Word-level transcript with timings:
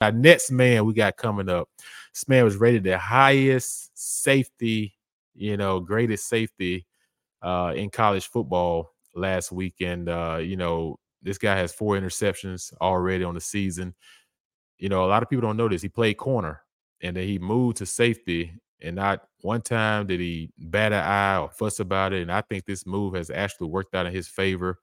Our 0.00 0.12
next 0.12 0.50
man 0.50 0.86
we 0.86 0.94
got 0.94 1.16
coming 1.16 1.48
up. 1.48 1.68
This 2.14 2.26
man 2.26 2.44
was 2.44 2.56
rated 2.56 2.84
the 2.84 2.96
highest 2.96 3.90
safety, 3.94 4.94
you 5.34 5.56
know, 5.56 5.80
greatest 5.80 6.26
safety 6.26 6.86
uh, 7.42 7.74
in 7.76 7.90
college 7.90 8.26
football 8.28 8.92
last 9.14 9.52
weekend. 9.52 10.08
Uh, 10.08 10.38
you 10.40 10.56
know, 10.56 10.98
this 11.22 11.36
guy 11.36 11.54
has 11.54 11.72
four 11.72 11.96
interceptions 11.98 12.72
already 12.80 13.24
on 13.24 13.34
the 13.34 13.40
season. 13.40 13.94
You 14.78 14.88
know, 14.88 15.04
a 15.04 15.08
lot 15.08 15.22
of 15.22 15.28
people 15.28 15.42
don't 15.42 15.58
know 15.58 15.68
this. 15.68 15.82
He 15.82 15.88
played 15.90 16.14
corner 16.14 16.62
and 17.02 17.14
then 17.14 17.26
he 17.26 17.38
moved 17.38 17.76
to 17.78 17.86
safety. 17.86 18.52
And 18.82 18.96
not 18.96 19.20
one 19.42 19.60
time 19.60 20.06
did 20.06 20.20
he 20.20 20.50
bat 20.56 20.94
an 20.94 21.04
eye 21.04 21.36
or 21.36 21.50
fuss 21.50 21.80
about 21.80 22.14
it. 22.14 22.22
And 22.22 22.32
I 22.32 22.40
think 22.40 22.64
this 22.64 22.86
move 22.86 23.14
has 23.14 23.28
actually 23.28 23.68
worked 23.68 23.94
out 23.94 24.06
in 24.06 24.14
his 24.14 24.26
favor 24.26 24.78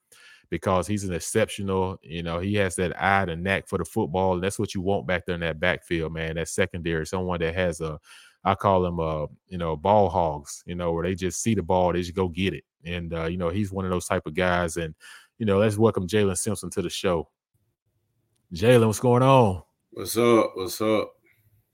because 0.49 0.87
he's 0.87 1.03
an 1.03 1.13
exceptional, 1.13 1.97
you 2.01 2.23
know, 2.23 2.39
he 2.39 2.55
has 2.55 2.75
that 2.75 3.01
eye 3.01 3.23
and 3.23 3.43
knack 3.43 3.67
for 3.67 3.77
the 3.77 3.85
football. 3.85 4.33
And 4.33 4.43
that's 4.43 4.59
what 4.59 4.73
you 4.73 4.81
want 4.81 5.07
back 5.07 5.25
there 5.25 5.35
in 5.35 5.41
that 5.41 5.59
backfield, 5.59 6.13
man. 6.13 6.35
That 6.35 6.47
secondary, 6.47 7.05
someone 7.05 7.39
that 7.39 7.55
has 7.55 7.81
a, 7.81 7.99
I 8.43 8.55
call 8.55 8.81
them, 8.81 8.99
uh, 8.99 9.27
you 9.47 9.57
know, 9.57 9.75
ball 9.75 10.09
hogs, 10.09 10.63
you 10.65 10.75
know, 10.75 10.93
where 10.93 11.03
they 11.03 11.15
just 11.15 11.41
see 11.41 11.55
the 11.55 11.63
ball, 11.63 11.93
they 11.93 12.01
just 12.01 12.15
go 12.15 12.29
get 12.29 12.53
it. 12.53 12.63
And, 12.85 13.13
uh, 13.13 13.25
you 13.25 13.37
know, 13.37 13.49
he's 13.49 13.71
one 13.71 13.85
of 13.85 13.91
those 13.91 14.07
type 14.07 14.25
of 14.25 14.35
guys. 14.35 14.77
And, 14.77 14.95
you 15.37 15.45
know, 15.45 15.59
let's 15.59 15.77
welcome 15.77 16.07
Jaylin 16.07 16.37
Simpson 16.37 16.69
to 16.71 16.81
the 16.81 16.89
show. 16.89 17.27
Jaylin, 18.53 18.87
what's 18.87 18.99
going 18.99 19.23
on? 19.23 19.63
What's 19.91 20.17
up? 20.17 20.51
What's 20.55 20.79
up? 20.79 21.11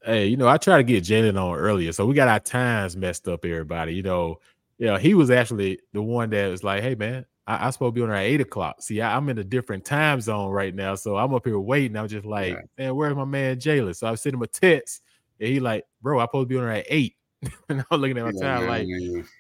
Hey, 0.04 0.28
you 0.28 0.38
know, 0.38 0.48
I 0.48 0.58
tried 0.58 0.78
to 0.78 0.84
get 0.84 1.04
Jaylin 1.04 1.42
on 1.42 1.58
earlier, 1.58 1.92
so 1.94 2.06
we 2.06 2.14
got 2.14 2.28
our 2.28 2.40
times 2.40 2.98
messed 2.98 3.28
up, 3.28 3.46
everybody. 3.46 3.94
You 3.94 4.04
know, 4.04 4.40
yeah, 4.78 4.98
he 4.98 5.14
was 5.14 5.30
actually 5.30 5.80
the 5.94 6.02
one 6.02 6.30
that 6.32 6.50
was 6.50 6.64
like, 6.64 6.84
"Hey, 6.84 6.96
man, 6.96 7.26
I, 7.46 7.68
I 7.68 7.70
supposed 7.72 7.96
to 7.96 8.00
be 8.00 8.04
on 8.04 8.12
at 8.12 8.24
eight 8.24 8.42
o'clock. 8.42 8.82
See, 8.82 9.02
I, 9.02 9.18
am 9.18 9.30
in 9.30 9.38
a 9.38 9.44
different 9.44 9.86
time 9.86 10.22
zone 10.22 10.52
right 10.52 10.74
now, 10.74 10.96
so 10.96 11.18
I'm 11.18 11.34
up 11.34 11.46
here 11.46 11.60
waiting. 11.60 11.98
I'm 11.98 12.08
just 12.08 12.26
like, 12.26 12.54
yeah. 12.54 12.62
man, 12.78 12.96
where's 12.96 13.16
my 13.16 13.26
man 13.26 13.58
Jaylin? 13.58 13.96
So 13.96 14.08
I 14.08 14.16
sent 14.16 14.36
him 14.36 14.42
a 14.42 14.48
text, 14.48 15.02
and 15.40 15.50
he 15.50 15.60
like, 15.60 15.86
bro, 16.02 16.20
I 16.20 16.24
supposed 16.24 16.50
to 16.50 16.56
be 16.56 16.60
on 16.60 16.70
at 16.70 16.86
eight. 16.90 17.16
and 17.70 17.84
I'm 17.92 18.00
looking 18.00 18.18
at 18.18 18.24
my 18.24 18.32
yeah, 18.34 18.60
time 18.60 18.68
like, 18.68 18.88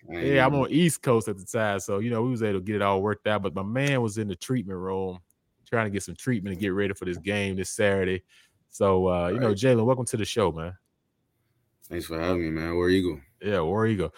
yeah, 0.09 0.45
I'm 0.45 0.55
on 0.55 0.69
East 0.69 1.01
Coast 1.01 1.29
at 1.29 1.37
the 1.37 1.45
time, 1.45 1.79
so 1.79 1.99
you 1.99 2.09
know 2.09 2.21
we 2.21 2.31
was 2.31 2.43
able 2.43 2.59
to 2.59 2.65
get 2.65 2.75
it 2.75 2.81
all 2.81 3.01
worked 3.01 3.27
out. 3.27 3.43
But 3.43 3.55
my 3.55 3.63
man 3.63 4.01
was 4.01 4.17
in 4.17 4.27
the 4.27 4.35
treatment 4.35 4.79
room 4.79 5.19
trying 5.69 5.85
to 5.85 5.89
get 5.89 6.03
some 6.03 6.15
treatment 6.15 6.53
and 6.53 6.61
get 6.61 6.73
ready 6.73 6.93
for 6.93 7.05
this 7.05 7.17
game 7.17 7.55
this 7.55 7.69
Saturday. 7.69 8.23
So 8.69 9.07
uh, 9.07 9.29
you 9.29 9.39
know, 9.39 9.53
Jaylin, 9.53 9.85
welcome 9.85 10.05
to 10.07 10.17
the 10.17 10.25
show, 10.25 10.51
man. 10.51 10.73
Thanks 11.87 12.05
for 12.05 12.19
having 12.19 12.41
me, 12.41 12.49
man. 12.49 12.75
Where 12.75 12.89
you 12.89 13.15
go? 13.15 13.21
Yeah, 13.47 13.61
where 13.61 13.85
you 13.85 13.97
go? 13.97 14.11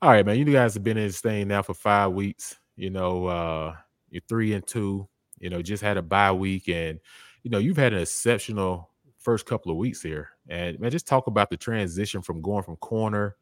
All 0.00 0.10
right, 0.10 0.24
man. 0.24 0.38
You 0.38 0.44
guys 0.44 0.74
have 0.74 0.84
been 0.84 0.96
in 0.96 1.06
this 1.06 1.20
thing 1.20 1.48
now 1.48 1.62
for 1.62 1.74
five 1.74 2.12
weeks. 2.12 2.56
You 2.78 2.90
know, 2.90 3.26
uh, 3.26 3.76
you're 4.10 4.22
three 4.28 4.54
and 4.54 4.66
two. 4.66 5.08
You 5.38 5.50
know, 5.50 5.60
just 5.62 5.82
had 5.82 5.96
a 5.96 6.02
bye 6.02 6.32
week, 6.32 6.68
and 6.68 7.00
you 7.42 7.50
know 7.50 7.58
you've 7.58 7.76
had 7.76 7.92
an 7.92 8.00
exceptional 8.00 8.90
first 9.18 9.46
couple 9.46 9.70
of 9.70 9.78
weeks 9.78 10.00
here. 10.00 10.30
And 10.48 10.78
man, 10.80 10.90
just 10.90 11.06
talk 11.06 11.26
about 11.26 11.50
the 11.50 11.56
transition 11.56 12.22
from 12.22 12.40
going 12.40 12.62
from 12.62 12.76
corner 12.76 13.36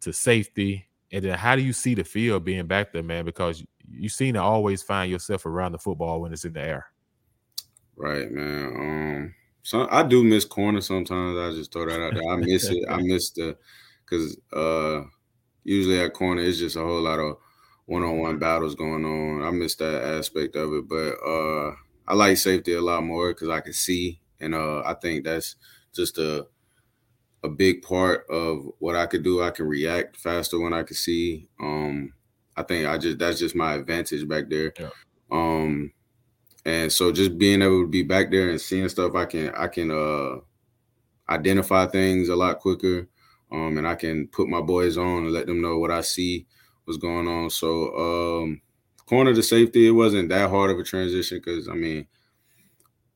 to 0.00 0.12
safety, 0.12 0.88
and 1.12 1.24
then 1.24 1.38
how 1.38 1.56
do 1.56 1.62
you 1.62 1.72
see 1.72 1.94
the 1.94 2.04
field 2.04 2.44
being 2.44 2.66
back 2.66 2.92
there, 2.92 3.02
man? 3.02 3.24
Because 3.24 3.64
you 3.88 4.08
seem 4.08 4.34
to 4.34 4.42
always 4.42 4.82
find 4.82 5.10
yourself 5.10 5.46
around 5.46 5.72
the 5.72 5.78
football 5.78 6.20
when 6.20 6.32
it's 6.32 6.44
in 6.44 6.52
the 6.52 6.60
air. 6.60 6.86
Right, 7.96 8.30
man. 8.30 8.66
Um, 8.66 9.34
so 9.62 9.86
I 9.90 10.02
do 10.02 10.24
miss 10.24 10.44
corner 10.44 10.80
sometimes. 10.80 11.38
I 11.38 11.56
just 11.56 11.72
throw 11.72 11.86
that 11.86 12.02
out 12.02 12.14
there. 12.14 12.28
I 12.28 12.36
miss 12.36 12.68
it. 12.68 12.84
I 12.90 13.00
miss 13.00 13.30
the 13.30 13.56
because 14.04 14.36
uh 14.52 15.02
usually 15.64 16.00
at 16.00 16.12
corner 16.12 16.42
it's 16.42 16.58
just 16.58 16.76
a 16.76 16.80
whole 16.80 17.00
lot 17.00 17.20
of 17.20 17.36
one-on-one 17.86 18.38
battles 18.38 18.74
going 18.74 19.04
on. 19.04 19.42
I 19.42 19.50
miss 19.50 19.74
that 19.76 20.02
aspect 20.02 20.56
of 20.56 20.72
it, 20.72 20.88
but 20.88 21.14
uh 21.26 21.74
I 22.06 22.14
like 22.14 22.36
safety 22.36 22.74
a 22.74 22.80
lot 22.80 23.04
more 23.04 23.32
because 23.32 23.48
I 23.48 23.60
can 23.60 23.72
see, 23.72 24.20
and 24.40 24.54
uh 24.54 24.82
I 24.84 24.94
think 24.94 25.24
that's 25.24 25.56
just 25.92 26.18
a 26.18 26.46
a 27.44 27.48
big 27.48 27.82
part 27.82 28.24
of 28.30 28.64
what 28.78 28.94
I 28.94 29.06
could 29.06 29.24
do. 29.24 29.42
I 29.42 29.50
can 29.50 29.66
react 29.66 30.16
faster 30.16 30.60
when 30.60 30.72
I 30.72 30.82
can 30.82 30.96
see. 30.96 31.48
Um 31.60 32.12
I 32.56 32.62
think 32.62 32.86
I 32.86 32.98
just 32.98 33.18
that's 33.18 33.38
just 33.38 33.54
my 33.54 33.74
advantage 33.74 34.26
back 34.28 34.48
there. 34.48 34.72
Yeah. 34.78 34.90
Um 35.30 35.92
and 36.64 36.92
so 36.92 37.10
just 37.10 37.38
being 37.38 37.62
able 37.62 37.82
to 37.82 37.88
be 37.88 38.02
back 38.04 38.30
there 38.30 38.50
and 38.50 38.60
seeing 38.60 38.88
stuff, 38.88 39.14
I 39.14 39.24
can 39.24 39.50
I 39.54 39.66
can 39.66 39.90
uh 39.90 40.40
identify 41.28 41.86
things 41.86 42.28
a 42.28 42.36
lot 42.36 42.58
quicker. 42.60 43.08
Um, 43.50 43.76
and 43.76 43.86
I 43.86 43.94
can 43.94 44.28
put 44.28 44.48
my 44.48 44.62
boys 44.62 44.96
on 44.96 45.24
and 45.24 45.32
let 45.32 45.46
them 45.46 45.60
know 45.60 45.78
what 45.78 45.90
I 45.90 46.00
see, 46.00 46.46
what's 46.84 46.98
going 46.98 47.28
on. 47.28 47.50
So 47.50 48.42
um 48.42 48.60
corner 49.06 49.34
to 49.34 49.42
safety, 49.42 49.88
it 49.88 49.92
wasn't 49.92 50.28
that 50.30 50.50
hard 50.50 50.70
of 50.70 50.78
a 50.78 50.84
transition 50.84 51.38
because 51.38 51.68
I 51.68 51.74
mean 51.74 52.06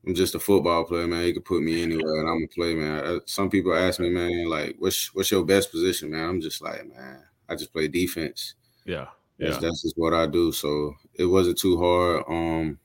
I'm 0.06 0.14
just 0.14 0.36
a 0.36 0.38
football 0.38 0.84
player, 0.84 1.06
man. 1.08 1.26
You 1.26 1.34
could 1.34 1.44
put 1.44 1.62
me 1.62 1.82
anywhere, 1.82 2.20
and 2.20 2.28
I'm 2.28 2.44
a 2.44 2.46
play, 2.46 2.74
man. 2.74 3.20
Some 3.26 3.50
people 3.50 3.74
ask 3.74 3.98
me, 3.98 4.08
man, 4.08 4.48
like, 4.48 4.76
what's 4.78 5.12
what's 5.14 5.32
your 5.32 5.44
best 5.44 5.72
position, 5.72 6.12
man? 6.12 6.28
I'm 6.28 6.40
just 6.40 6.62
like, 6.62 6.86
man, 6.86 7.24
I 7.48 7.56
just 7.56 7.72
play 7.72 7.88
defense. 7.88 8.54
Yeah, 8.84 9.06
yeah. 9.38 9.50
That's, 9.50 9.58
that's 9.58 9.82
just 9.82 9.98
what 9.98 10.14
I 10.14 10.26
do. 10.26 10.52
So 10.52 10.94
it 11.14 11.24
wasn't 11.24 11.58
too 11.58 11.76
hard. 11.80 12.22
Um, 12.28 12.78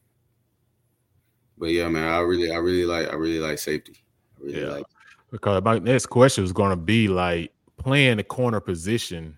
but 1.60 1.68
yeah, 1.68 1.90
man, 1.90 2.12
I 2.12 2.20
really, 2.22 2.52
I 2.52 2.58
really 2.58 2.86
like, 2.86 3.12
I 3.12 3.16
really 3.16 3.40
like 3.40 3.60
safety. 3.60 4.04
I 4.40 4.44
really 4.44 4.62
yeah. 4.62 4.68
like. 4.70 4.86
Because 5.30 5.64
my 5.64 5.78
next 5.78 6.08
question 6.08 6.42
was 6.42 6.52
going 6.52 6.72
to 6.72 6.76
be 6.76 7.08
like 7.08 7.54
playing 7.78 8.18
the 8.18 8.24
corner 8.24 8.60
position. 8.60 9.38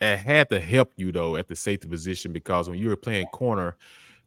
It 0.00 0.18
had 0.18 0.48
to 0.50 0.60
help 0.60 0.92
you 0.96 1.12
though 1.12 1.36
at 1.36 1.48
the 1.48 1.56
safety 1.56 1.88
position 1.88 2.32
because 2.32 2.68
when 2.68 2.78
you 2.78 2.88
were 2.88 2.96
playing 2.96 3.26
corner, 3.26 3.76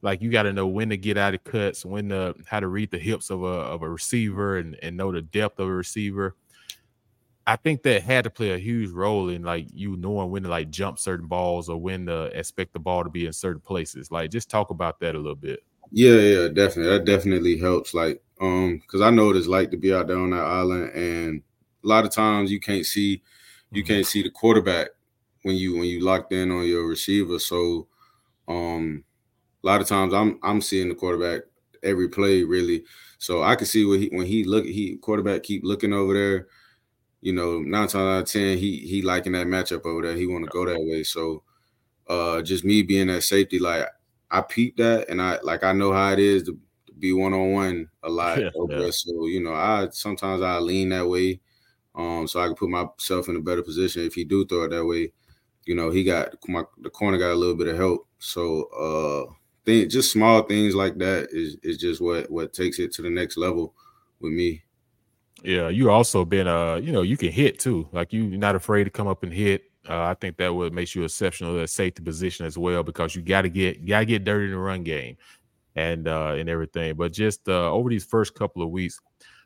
like 0.03 0.21
you 0.21 0.29
got 0.29 0.43
to 0.43 0.53
know 0.53 0.67
when 0.67 0.89
to 0.89 0.97
get 0.97 1.17
out 1.17 1.33
of 1.33 1.43
cuts, 1.43 1.85
when 1.85 2.09
to 2.09 2.35
how 2.45 2.59
to 2.59 2.67
read 2.67 2.91
the 2.91 2.99
hips 2.99 3.29
of 3.29 3.43
a 3.43 3.47
of 3.47 3.81
a 3.81 3.89
receiver 3.89 4.57
and, 4.57 4.77
and 4.83 4.97
know 4.97 5.11
the 5.11 5.21
depth 5.21 5.59
of 5.59 5.67
a 5.67 5.73
receiver. 5.73 6.35
I 7.45 7.55
think 7.57 7.83
that 7.83 8.03
had 8.03 8.23
to 8.23 8.29
play 8.29 8.51
a 8.51 8.57
huge 8.57 8.91
role 8.91 9.29
in 9.29 9.43
like 9.43 9.67
you 9.73 9.97
knowing 9.97 10.29
when 10.29 10.43
to 10.43 10.49
like 10.49 10.69
jump 10.69 10.99
certain 10.99 11.27
balls 11.27 11.69
or 11.69 11.77
when 11.77 12.05
to 12.05 12.25
expect 12.37 12.73
the 12.73 12.79
ball 12.79 13.03
to 13.03 13.09
be 13.09 13.25
in 13.25 13.33
certain 13.33 13.61
places. 13.61 14.11
Like 14.11 14.31
just 14.31 14.49
talk 14.49 14.69
about 14.69 14.99
that 14.99 15.15
a 15.15 15.17
little 15.17 15.35
bit. 15.35 15.61
Yeah, 15.91 16.15
yeah, 16.15 16.47
definitely. 16.47 16.97
That 16.97 17.05
definitely 17.05 17.57
helps. 17.57 17.93
Like, 17.93 18.21
um, 18.39 18.77
because 18.77 19.01
I 19.01 19.09
know 19.09 19.27
what 19.27 19.35
it's 19.35 19.47
like 19.47 19.71
to 19.71 19.77
be 19.77 19.93
out 19.93 20.07
there 20.07 20.17
on 20.17 20.31
that 20.31 20.43
island, 20.43 20.91
and 20.93 21.41
a 21.83 21.87
lot 21.87 22.05
of 22.05 22.11
times 22.11 22.51
you 22.51 22.59
can't 22.59 22.85
see, 22.85 23.21
you 23.71 23.83
mm-hmm. 23.83 23.93
can't 23.93 24.05
see 24.05 24.23
the 24.23 24.29
quarterback 24.29 24.89
when 25.43 25.55
you 25.55 25.75
when 25.77 25.85
you 25.85 26.01
locked 26.01 26.33
in 26.33 26.51
on 26.51 26.65
your 26.67 26.87
receiver. 26.87 27.39
So, 27.39 27.87
um, 28.47 29.03
a 29.63 29.67
lot 29.67 29.81
of 29.81 29.87
times 29.87 30.13
I'm 30.13 30.39
I'm 30.43 30.61
seeing 30.61 30.89
the 30.89 30.95
quarterback 30.95 31.43
every 31.83 32.09
play 32.09 32.43
really. 32.43 32.85
So 33.19 33.43
I 33.43 33.55
can 33.55 33.65
see 33.67 33.85
when 33.85 34.01
he 34.01 34.09
when 34.09 34.25
he 34.27 34.43
look 34.43 34.65
he 34.65 34.97
quarterback 34.97 35.43
keep 35.43 35.63
looking 35.63 35.93
over 35.93 36.13
there. 36.13 36.47
You 37.21 37.33
know, 37.33 37.61
nine 37.61 37.87
times 37.87 37.95
out 37.95 38.19
of 38.23 38.25
ten, 38.27 38.57
he 38.57 38.79
he 38.79 39.01
liking 39.01 39.31
that 39.33 39.47
matchup 39.47 39.85
over 39.85 40.01
there. 40.01 40.15
He 40.15 40.27
want 40.27 40.43
to 40.43 40.49
go 40.49 40.65
that 40.65 40.79
way. 40.79 41.03
So, 41.03 41.43
uh, 42.07 42.41
just 42.41 42.65
me 42.65 42.83
being 42.83 43.07
that 43.07 43.23
safety, 43.23 43.59
like 43.59 43.87
I 44.31 44.41
peep 44.41 44.77
that, 44.77 45.09
and 45.09 45.21
I 45.21 45.39
like 45.41 45.63
I 45.63 45.73
know 45.73 45.93
how 45.93 46.11
it 46.13 46.19
is 46.19 46.43
to, 46.43 46.59
to 46.87 46.93
be 46.93 47.13
one 47.13 47.33
on 47.33 47.53
one 47.53 47.89
a 48.03 48.09
lot. 48.09 48.43
Yeah, 48.43 48.49
yeah. 48.69 48.89
So 48.91 49.27
you 49.27 49.41
know, 49.43 49.53
I 49.53 49.89
sometimes 49.91 50.41
I 50.41 50.59
lean 50.59 50.89
that 50.89 51.07
way, 51.07 51.39
um, 51.95 52.27
so 52.27 52.41
I 52.41 52.47
can 52.47 52.55
put 52.55 52.69
myself 52.69 53.29
in 53.29 53.37
a 53.37 53.41
better 53.41 53.63
position 53.63 54.03
if 54.03 54.15
he 54.15 54.23
do 54.25 54.45
throw 54.45 54.63
it 54.65 54.69
that 54.69 54.85
way. 54.85 55.13
You 55.65 55.75
know, 55.75 55.89
he 55.89 56.03
got 56.03 56.35
my 56.47 56.63
the 56.79 56.89
corner 56.89 57.17
got 57.17 57.31
a 57.31 57.35
little 57.35 57.55
bit 57.55 57.67
of 57.67 57.77
help. 57.77 58.07
So 58.19 58.63
uh, 59.29 59.33
thing 59.65 59.89
just 59.89 60.11
small 60.11 60.41
things 60.43 60.75
like 60.75 60.97
that 60.97 61.29
is 61.31 61.57
is 61.63 61.77
just 61.77 62.01
what 62.01 62.29
what 62.29 62.53
takes 62.53 62.79
it 62.79 62.93
to 62.93 63.01
the 63.01 63.09
next 63.09 63.37
level 63.37 63.73
with 64.19 64.33
me. 64.33 64.63
Yeah, 65.43 65.69
you 65.69 65.89
also 65.89 66.25
been 66.25 66.47
uh, 66.47 66.75
you 66.75 66.91
know, 66.91 67.01
you 67.01 67.17
can 67.17 67.31
hit 67.31 67.59
too. 67.59 67.87
Like 67.91 68.13
you, 68.13 68.23
you're 68.23 68.39
not 68.39 68.55
afraid 68.55 68.85
to 68.85 68.89
come 68.89 69.07
up 69.07 69.23
and 69.23 69.33
hit. 69.33 69.63
Uh, 69.87 70.03
I 70.03 70.13
think 70.13 70.37
that 70.37 70.53
would 70.53 70.71
makes 70.71 70.95
you 70.95 71.03
exceptional 71.03 71.59
at 71.59 71.69
safety 71.69 72.01
position 72.01 72.45
as 72.45 72.57
well 72.57 72.83
because 72.83 73.15
you 73.15 73.21
got 73.21 73.41
to 73.41 73.49
get 73.49 73.85
got 73.85 73.99
to 73.99 74.05
get 74.05 74.23
dirty 74.23 74.45
in 74.45 74.51
the 74.51 74.57
run 74.57 74.83
game 74.83 75.17
and 75.75 76.07
uh, 76.07 76.35
and 76.37 76.49
everything. 76.49 76.95
But 76.95 77.11
just 77.11 77.47
uh, 77.49 77.71
over 77.71 77.89
these 77.89 78.05
first 78.05 78.35
couple 78.35 78.61
of 78.61 78.69
weeks, 78.69 79.01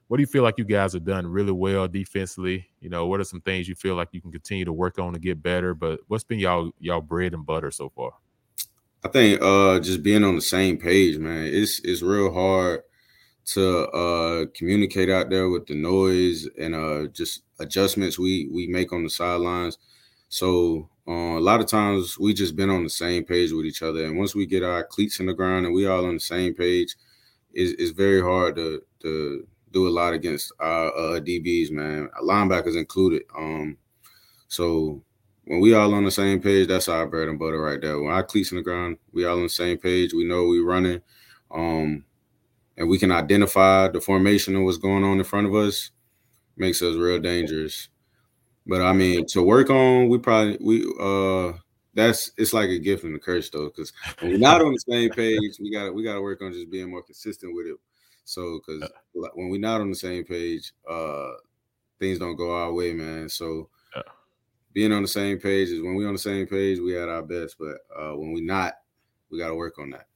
what 0.07 0.17
do 0.17 0.21
you 0.21 0.27
feel 0.27 0.43
like 0.43 0.55
you 0.57 0.63
guys 0.63 0.93
have 0.93 1.03
done 1.03 1.27
really 1.27 1.51
well 1.51 1.87
defensively? 1.87 2.67
You 2.79 2.89
know, 2.89 3.07
what 3.07 3.19
are 3.19 3.25
some 3.25 3.41
things 3.41 3.67
you 3.67 3.75
feel 3.75 3.95
like 3.95 4.09
you 4.11 4.21
can 4.21 4.31
continue 4.31 4.65
to 4.65 4.73
work 4.73 4.99
on 4.99 5.13
to 5.13 5.19
get 5.19 5.41
better? 5.41 5.73
But 5.73 5.99
what's 6.07 6.23
been 6.23 6.39
y'all 6.39 6.71
y'all 6.79 7.01
bread 7.01 7.33
and 7.33 7.45
butter 7.45 7.71
so 7.71 7.89
far? 7.89 8.13
I 9.03 9.09
think 9.09 9.41
uh, 9.41 9.79
just 9.79 10.03
being 10.03 10.23
on 10.23 10.35
the 10.35 10.41
same 10.41 10.77
page, 10.77 11.17
man. 11.17 11.45
It's 11.45 11.79
it's 11.83 12.01
real 12.01 12.33
hard 12.33 12.83
to 13.47 13.87
uh, 13.89 14.45
communicate 14.53 15.09
out 15.09 15.29
there 15.29 15.49
with 15.49 15.67
the 15.67 15.75
noise 15.75 16.47
and 16.59 16.75
uh, 16.75 17.07
just 17.07 17.43
adjustments 17.59 18.19
we 18.19 18.49
we 18.51 18.67
make 18.67 18.91
on 18.91 19.03
the 19.03 19.09
sidelines 19.09 19.77
so 20.29 20.89
uh, 21.07 21.37
a 21.37 21.39
lot 21.39 21.61
of 21.61 21.67
times 21.67 22.19
we 22.19 22.33
just 22.33 22.55
been 22.55 22.69
on 22.69 22.83
the 22.83 22.89
same 22.89 23.23
page 23.23 23.51
with 23.51 23.65
each 23.65 23.81
other, 23.81 24.03
and 24.03 24.17
once 24.17 24.35
we 24.35 24.45
get 24.45 24.63
our 24.63 24.83
cleats 24.83 25.19
in 25.19 25.25
the 25.25 25.33
ground 25.33 25.65
and 25.65 25.73
we 25.73 25.87
all 25.87 26.05
on 26.05 26.15
the 26.15 26.19
same 26.19 26.53
page, 26.53 26.95
it's, 27.53 27.81
it's 27.81 27.91
very 27.91 28.21
hard 28.21 28.55
to 28.57 28.81
to 29.01 29.47
do 29.71 29.87
a 29.87 29.89
lot 29.89 30.13
against 30.13 30.51
our 30.59 30.87
uh, 30.87 31.19
DBs, 31.19 31.71
man, 31.71 32.09
linebackers 32.23 32.77
included. 32.77 33.23
Um, 33.37 33.77
so 34.47 35.01
when 35.45 35.59
we 35.59 35.73
all 35.73 35.93
on 35.93 36.03
the 36.03 36.11
same 36.11 36.41
page, 36.41 36.67
that's 36.67 36.89
our 36.89 37.07
bread 37.07 37.27
and 37.27 37.39
butter 37.39 37.59
right 37.61 37.79
there. 37.79 37.99
When 38.01 38.13
our 38.13 38.23
cleats 38.23 38.51
in 38.51 38.57
the 38.57 38.63
ground, 38.63 38.97
we 39.11 39.25
all 39.25 39.37
on 39.37 39.43
the 39.43 39.49
same 39.49 39.77
page. 39.77 40.13
We 40.13 40.23
know 40.25 40.45
we 40.45 40.59
running. 40.59 41.01
Um, 41.51 42.03
and 42.77 42.87
we 42.87 42.99
can 42.99 43.11
identify 43.11 43.87
the 43.87 43.99
formation 43.99 44.55
and 44.55 44.63
what's 44.63 44.77
going 44.77 45.03
on 45.03 45.17
in 45.17 45.23
front 45.23 45.47
of 45.47 45.55
us, 45.55 45.91
makes 46.55 46.81
us 46.81 46.95
real 46.95 47.19
dangerous. 47.19 47.89
But 48.65 48.81
I 48.81 48.93
mean, 48.93 49.25
to 49.27 49.41
work 49.41 49.69
on, 49.69 50.09
we 50.09 50.17
probably 50.17 50.57
we 50.61 50.85
uh 50.99 51.57
that's 51.93 52.31
it's 52.37 52.53
like 52.53 52.69
a 52.69 52.77
gift 52.77 53.03
and 53.03 53.15
a 53.15 53.19
curse 53.19 53.49
though, 53.49 53.65
because 53.65 53.91
we're 54.21 54.37
not 54.37 54.61
on 54.61 54.73
the 54.73 54.79
same 54.79 55.09
page, 55.09 55.57
we 55.59 55.71
got 55.71 55.93
we 55.93 56.03
got 56.03 56.13
to 56.13 56.21
work 56.21 56.41
on 56.41 56.53
just 56.53 56.69
being 56.69 56.91
more 56.91 57.01
consistent 57.01 57.55
with 57.55 57.67
it. 57.67 57.77
So, 58.27 58.59
because 58.59 58.83
uh. 58.83 59.27
when 59.33 59.49
we're 59.49 59.59
not 59.59 59.81
on 59.81 59.89
the 59.89 59.95
same 59.95 60.23
page, 60.23 60.73
uh, 60.89 61.31
things 61.99 62.19
don't 62.19 62.35
go 62.35 62.51
our 62.51 62.73
way, 62.73 62.93
man. 62.93 63.29
So, 63.29 63.69
uh. 63.95 64.01
being 64.73 64.91
on 64.91 65.01
the 65.01 65.07
same 65.07 65.39
page 65.39 65.69
is 65.69 65.81
when 65.81 65.95
we're 65.95 66.07
on 66.07 66.13
the 66.13 66.19
same 66.19 66.45
page, 66.47 66.79
we 66.79 66.97
at 66.97 67.09
our 67.09 67.23
best. 67.23 67.57
But 67.57 67.77
uh, 67.95 68.15
when 68.15 68.33
we're 68.33 68.43
not, 68.43 68.73
we 69.29 69.39
got 69.39 69.49
to 69.49 69.55
work 69.55 69.79
on 69.79 69.91
that. 69.91 70.07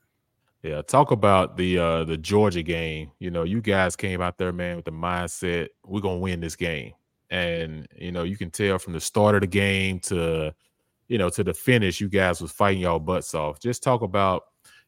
Yeah, 0.64 0.84
talk 0.84 1.10
about 1.10 1.58
the 1.58 1.80
uh 1.80 2.04
the 2.04 2.18
Georgia 2.18 2.62
game. 2.62 3.10
You 3.18 3.32
know, 3.32 3.42
you 3.42 3.62
guys 3.62 3.96
came 3.96 4.22
out 4.22 4.38
there, 4.38 4.54
man, 4.54 4.76
with 4.76 4.86
the 4.86 4.92
mindset 4.92 5.70
we're 5.84 6.02
gonna 6.02 6.20
win 6.20 6.40
this 6.40 6.56
game, 6.56 6.94
and 7.32 7.88
you 7.96 8.12
know 8.12 8.22
you 8.22 8.38
can 8.38 8.52
tell 8.52 8.78
from 8.78 8.94
the 8.94 9.00
start 9.00 9.34
of 9.34 9.42
the 9.42 9.48
game 9.48 10.00
to 10.02 10.54
you 11.12 11.18
know, 11.18 11.30
to 11.30 11.44
the 11.44 11.54
finish, 11.54 12.00
you 12.00 12.08
guys 12.08 12.42
was 12.42 12.54
fighting 12.54 12.84
y'all 12.84 12.98
butts 12.98 13.36
off. 13.36 13.60
Just 13.60 13.84
talk 13.84 14.02
about, 14.02 14.44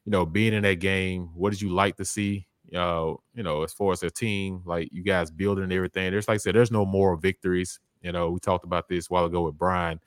you 0.05 0.11
know, 0.11 0.25
being 0.25 0.53
in 0.53 0.63
that 0.63 0.79
game. 0.79 1.29
What 1.35 1.49
did 1.51 1.61
you 1.61 1.73
like 1.73 1.97
to 1.97 2.05
see? 2.05 2.47
Uh, 2.73 3.13
you 3.35 3.43
know, 3.43 3.63
as 3.63 3.73
far 3.73 3.91
as 3.91 4.01
a 4.03 4.09
team, 4.09 4.61
like 4.65 4.89
you 4.91 5.03
guys 5.03 5.29
building 5.29 5.71
everything. 5.71 6.11
There's 6.11 6.27
like 6.27 6.35
I 6.35 6.37
said, 6.37 6.55
there's 6.55 6.71
no 6.71 6.85
moral 6.85 7.17
victories. 7.17 7.79
You 8.01 8.11
know, 8.11 8.31
we 8.31 8.39
talked 8.39 8.65
about 8.65 8.89
this 8.89 9.09
a 9.09 9.13
while 9.13 9.25
ago 9.25 9.43
with 9.43 9.57
Brian, 9.57 9.99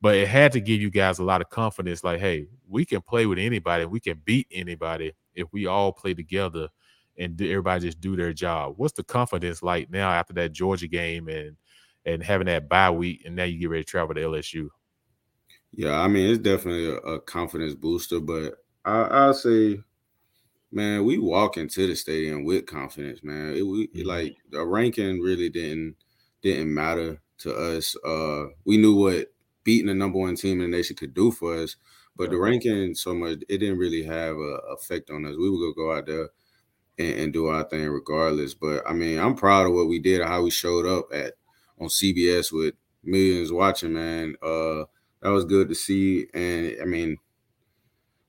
but 0.00 0.16
it 0.16 0.28
had 0.28 0.52
to 0.52 0.60
give 0.60 0.80
you 0.80 0.90
guys 0.90 1.18
a 1.18 1.24
lot 1.24 1.40
of 1.40 1.50
confidence. 1.50 2.02
Like, 2.02 2.20
hey, 2.20 2.48
we 2.68 2.84
can 2.84 3.00
play 3.00 3.26
with 3.26 3.38
anybody, 3.38 3.84
we 3.84 4.00
can 4.00 4.20
beat 4.24 4.48
anybody 4.52 5.12
if 5.34 5.46
we 5.52 5.66
all 5.66 5.92
play 5.92 6.14
together 6.14 6.68
and 7.20 7.40
everybody 7.40 7.86
just 7.86 8.00
do 8.00 8.16
their 8.16 8.32
job. 8.32 8.74
What's 8.76 8.94
the 8.94 9.04
confidence 9.04 9.62
like 9.62 9.90
now 9.90 10.10
after 10.10 10.32
that 10.34 10.52
Georgia 10.52 10.88
game 10.88 11.28
and 11.28 11.56
and 12.06 12.22
having 12.22 12.46
that 12.46 12.68
bye 12.68 12.90
week, 12.90 13.22
and 13.26 13.36
now 13.36 13.44
you 13.44 13.58
get 13.58 13.70
ready 13.70 13.84
to 13.84 13.90
travel 13.90 14.14
to 14.14 14.20
LSU? 14.20 14.68
Yeah, 15.72 16.00
I 16.00 16.08
mean 16.08 16.30
it's 16.30 16.38
definitely 16.38 16.86
a, 16.86 16.96
a 16.96 17.20
confidence 17.20 17.74
booster, 17.74 18.20
but 18.20 18.54
I, 18.84 19.02
I'll 19.02 19.34
say, 19.34 19.80
man, 20.72 21.04
we 21.04 21.18
walk 21.18 21.56
into 21.56 21.86
the 21.86 21.94
stadium 21.94 22.44
with 22.44 22.66
confidence, 22.66 23.22
man. 23.22 23.54
It, 23.56 23.62
we 23.62 23.88
mm-hmm. 23.88 24.08
like 24.08 24.36
the 24.50 24.64
ranking 24.64 25.20
really 25.20 25.48
didn't 25.48 25.96
didn't 26.42 26.72
matter 26.72 27.20
to 27.38 27.54
us. 27.54 27.96
Uh, 28.04 28.46
we 28.64 28.76
knew 28.76 28.94
what 28.94 29.32
beating 29.64 29.88
the 29.88 29.94
number 29.94 30.18
one 30.18 30.36
team 30.36 30.60
in 30.60 30.70
the 30.70 30.76
nation 30.76 30.96
could 30.96 31.14
do 31.14 31.30
for 31.30 31.56
us, 31.56 31.76
but 32.16 32.30
the 32.30 32.38
ranking 32.38 32.94
so 32.94 33.14
much 33.14 33.38
it 33.48 33.58
didn't 33.58 33.78
really 33.78 34.02
have 34.02 34.36
a 34.36 34.58
effect 34.72 35.10
on 35.10 35.26
us. 35.26 35.36
We 35.36 35.50
would 35.50 35.74
go 35.76 35.92
out 35.92 36.06
there 36.06 36.28
and, 36.98 37.20
and 37.20 37.32
do 37.32 37.46
our 37.46 37.64
thing 37.64 37.88
regardless. 37.88 38.54
But 38.54 38.82
I 38.88 38.92
mean, 38.92 39.18
I'm 39.18 39.34
proud 39.34 39.66
of 39.66 39.72
what 39.72 39.88
we 39.88 39.98
did, 39.98 40.22
how 40.22 40.42
we 40.42 40.50
showed 40.50 40.86
up 40.86 41.08
at 41.12 41.34
on 41.78 41.88
CBS 41.88 42.52
with 42.52 42.74
millions 43.02 43.52
watching, 43.52 43.94
man. 43.94 44.36
Uh, 44.42 44.84
that 45.22 45.30
was 45.30 45.44
good 45.44 45.68
to 45.68 45.74
see. 45.74 46.26
And 46.34 46.76
I 46.80 46.84
mean, 46.84 47.18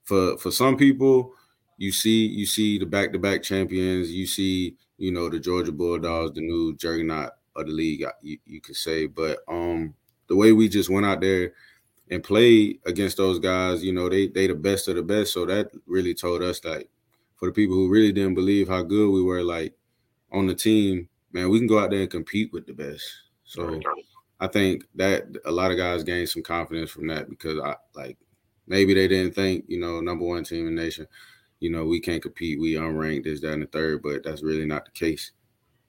for 0.03 0.37
for 0.37 0.51
some 0.51 0.77
people, 0.77 1.33
you 1.81 1.91
see 1.91 2.27
you 2.27 2.45
see 2.45 2.77
the 2.77 2.85
back 2.85 3.11
to 3.11 3.17
back 3.17 3.41
champions. 3.41 4.11
You 4.11 4.27
see 4.27 4.75
you 4.99 5.11
know 5.11 5.29
the 5.29 5.39
Georgia 5.39 5.71
Bulldogs, 5.71 6.35
the 6.35 6.41
new 6.41 6.75
juggernaut 6.75 7.31
of 7.55 7.65
the 7.65 7.71
league. 7.71 8.05
You, 8.21 8.37
you 8.45 8.61
could 8.61 8.75
say, 8.75 9.07
but 9.07 9.39
um, 9.47 9.95
the 10.27 10.35
way 10.35 10.51
we 10.51 10.69
just 10.69 10.91
went 10.91 11.07
out 11.07 11.21
there 11.21 11.53
and 12.11 12.23
played 12.23 12.81
against 12.85 13.17
those 13.17 13.39
guys, 13.39 13.83
you 13.83 13.93
know, 13.93 14.09
they 14.09 14.27
they 14.27 14.45
the 14.45 14.53
best 14.53 14.89
of 14.89 14.95
the 14.95 15.01
best. 15.01 15.33
So 15.33 15.43
that 15.47 15.71
really 15.87 16.13
told 16.13 16.43
us 16.43 16.59
that 16.59 16.85
for 17.37 17.47
the 17.47 17.51
people 17.51 17.75
who 17.75 17.89
really 17.89 18.11
didn't 18.11 18.35
believe 18.35 18.67
how 18.67 18.83
good 18.83 19.09
we 19.09 19.23
were, 19.23 19.41
like 19.41 19.73
on 20.31 20.45
the 20.45 20.53
team, 20.53 21.09
man, 21.31 21.49
we 21.49 21.57
can 21.57 21.67
go 21.67 21.79
out 21.79 21.89
there 21.89 22.01
and 22.01 22.11
compete 22.11 22.53
with 22.53 22.67
the 22.67 22.73
best. 22.73 23.03
So 23.43 23.81
I 24.39 24.45
think 24.45 24.83
that 24.93 25.23
a 25.45 25.51
lot 25.51 25.71
of 25.71 25.77
guys 25.77 26.03
gained 26.03 26.29
some 26.29 26.43
confidence 26.43 26.91
from 26.91 27.07
that 27.07 27.27
because 27.27 27.57
I 27.59 27.75
like 27.95 28.19
maybe 28.67 28.93
they 28.93 29.07
didn't 29.07 29.33
think, 29.33 29.65
you 29.67 29.79
know, 29.79 29.99
number 29.99 30.25
one 30.25 30.43
team 30.43 30.67
in 30.67 30.75
the 30.75 30.81
nation, 30.83 31.07
you 31.61 31.69
know, 31.69 31.85
we 31.85 32.01
can't 32.01 32.21
compete, 32.21 32.59
we 32.59 32.73
unranked 32.73 33.23
this, 33.23 33.39
that, 33.41 33.53
and 33.53 33.61
the 33.61 33.67
third, 33.67 34.01
but 34.03 34.23
that's 34.23 34.43
really 34.43 34.65
not 34.65 34.83
the 34.83 34.91
case. 34.91 35.31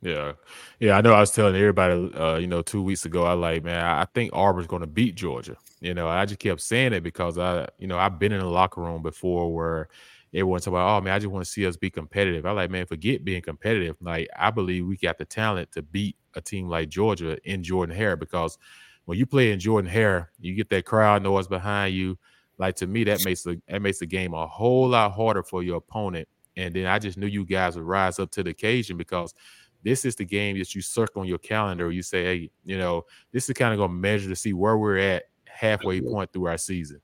Yeah, 0.02 0.32
yeah, 0.80 0.96
I 0.96 1.00
know. 1.00 1.12
I 1.12 1.20
was 1.20 1.30
telling 1.30 1.54
everybody, 1.54 2.12
uh, 2.14 2.36
you 2.36 2.48
know, 2.48 2.60
two 2.60 2.82
weeks 2.82 3.04
ago, 3.04 3.24
I 3.24 3.34
like, 3.34 3.62
man, 3.62 3.84
I 3.84 4.04
think 4.14 4.32
Auburn's 4.34 4.66
going 4.66 4.80
to 4.80 4.86
beat 4.88 5.14
Georgia. 5.14 5.56
You 5.80 5.94
know, 5.94 6.08
I 6.08 6.26
just 6.26 6.40
kept 6.40 6.60
saying 6.60 6.92
it 6.92 7.02
because 7.02 7.38
I, 7.38 7.68
you 7.78 7.86
know, 7.86 7.98
I've 7.98 8.18
been 8.18 8.32
in 8.32 8.40
a 8.40 8.48
locker 8.48 8.80
room 8.80 9.00
before 9.00 9.54
where 9.54 9.88
everyone's 10.34 10.66
about, 10.66 10.98
oh 10.98 11.00
man, 11.00 11.14
I 11.14 11.20
just 11.20 11.30
want 11.30 11.44
to 11.44 11.50
see 11.50 11.66
us 11.66 11.76
be 11.76 11.88
competitive. 11.88 12.44
I 12.44 12.50
like, 12.50 12.70
man, 12.70 12.86
forget 12.86 13.24
being 13.24 13.42
competitive. 13.42 13.96
Like, 14.00 14.28
I 14.36 14.50
believe 14.50 14.86
we 14.86 14.96
got 14.96 15.18
the 15.18 15.24
talent 15.24 15.70
to 15.72 15.82
beat 15.82 16.16
a 16.34 16.40
team 16.40 16.68
like 16.68 16.88
Georgia 16.88 17.38
in 17.48 17.62
Jordan 17.62 17.94
Hare 17.94 18.16
because 18.16 18.58
when 19.04 19.18
you 19.18 19.26
play 19.26 19.52
in 19.52 19.60
Jordan 19.60 19.90
Hare, 19.90 20.32
you 20.40 20.54
get 20.54 20.68
that 20.70 20.84
crowd 20.84 21.22
noise 21.22 21.46
behind 21.46 21.94
you. 21.94 22.18
Like 22.62 22.76
to 22.76 22.86
me, 22.86 23.02
that 23.04 23.24
makes 23.24 23.42
the 23.42 23.60
that 23.66 23.82
makes 23.82 23.98
the 23.98 24.06
game 24.06 24.34
a 24.34 24.46
whole 24.46 24.88
lot 24.88 25.10
harder 25.12 25.42
for 25.42 25.64
your 25.64 25.78
opponent. 25.78 26.28
And 26.56 26.72
then 26.72 26.86
I 26.86 27.00
just 27.00 27.18
knew 27.18 27.26
you 27.26 27.44
guys 27.44 27.74
would 27.74 27.84
rise 27.84 28.20
up 28.20 28.30
to 28.32 28.44
the 28.44 28.50
occasion 28.50 28.96
because 28.96 29.34
this 29.82 30.04
is 30.04 30.14
the 30.14 30.24
game 30.24 30.56
that 30.56 30.72
you 30.72 30.80
circle 30.80 31.22
on 31.22 31.26
your 31.26 31.38
calendar. 31.38 31.90
You 31.90 32.02
say, 32.02 32.22
hey, 32.22 32.50
you 32.64 32.78
know, 32.78 33.04
this 33.32 33.48
is 33.48 33.54
kind 33.54 33.72
of 33.72 33.80
gonna 33.80 33.92
measure 33.92 34.28
to 34.28 34.36
see 34.36 34.52
where 34.52 34.78
we're 34.78 34.98
at 34.98 35.24
halfway 35.44 36.00
point 36.00 36.32
through 36.32 36.46
our 36.46 36.56
season. 36.56 37.00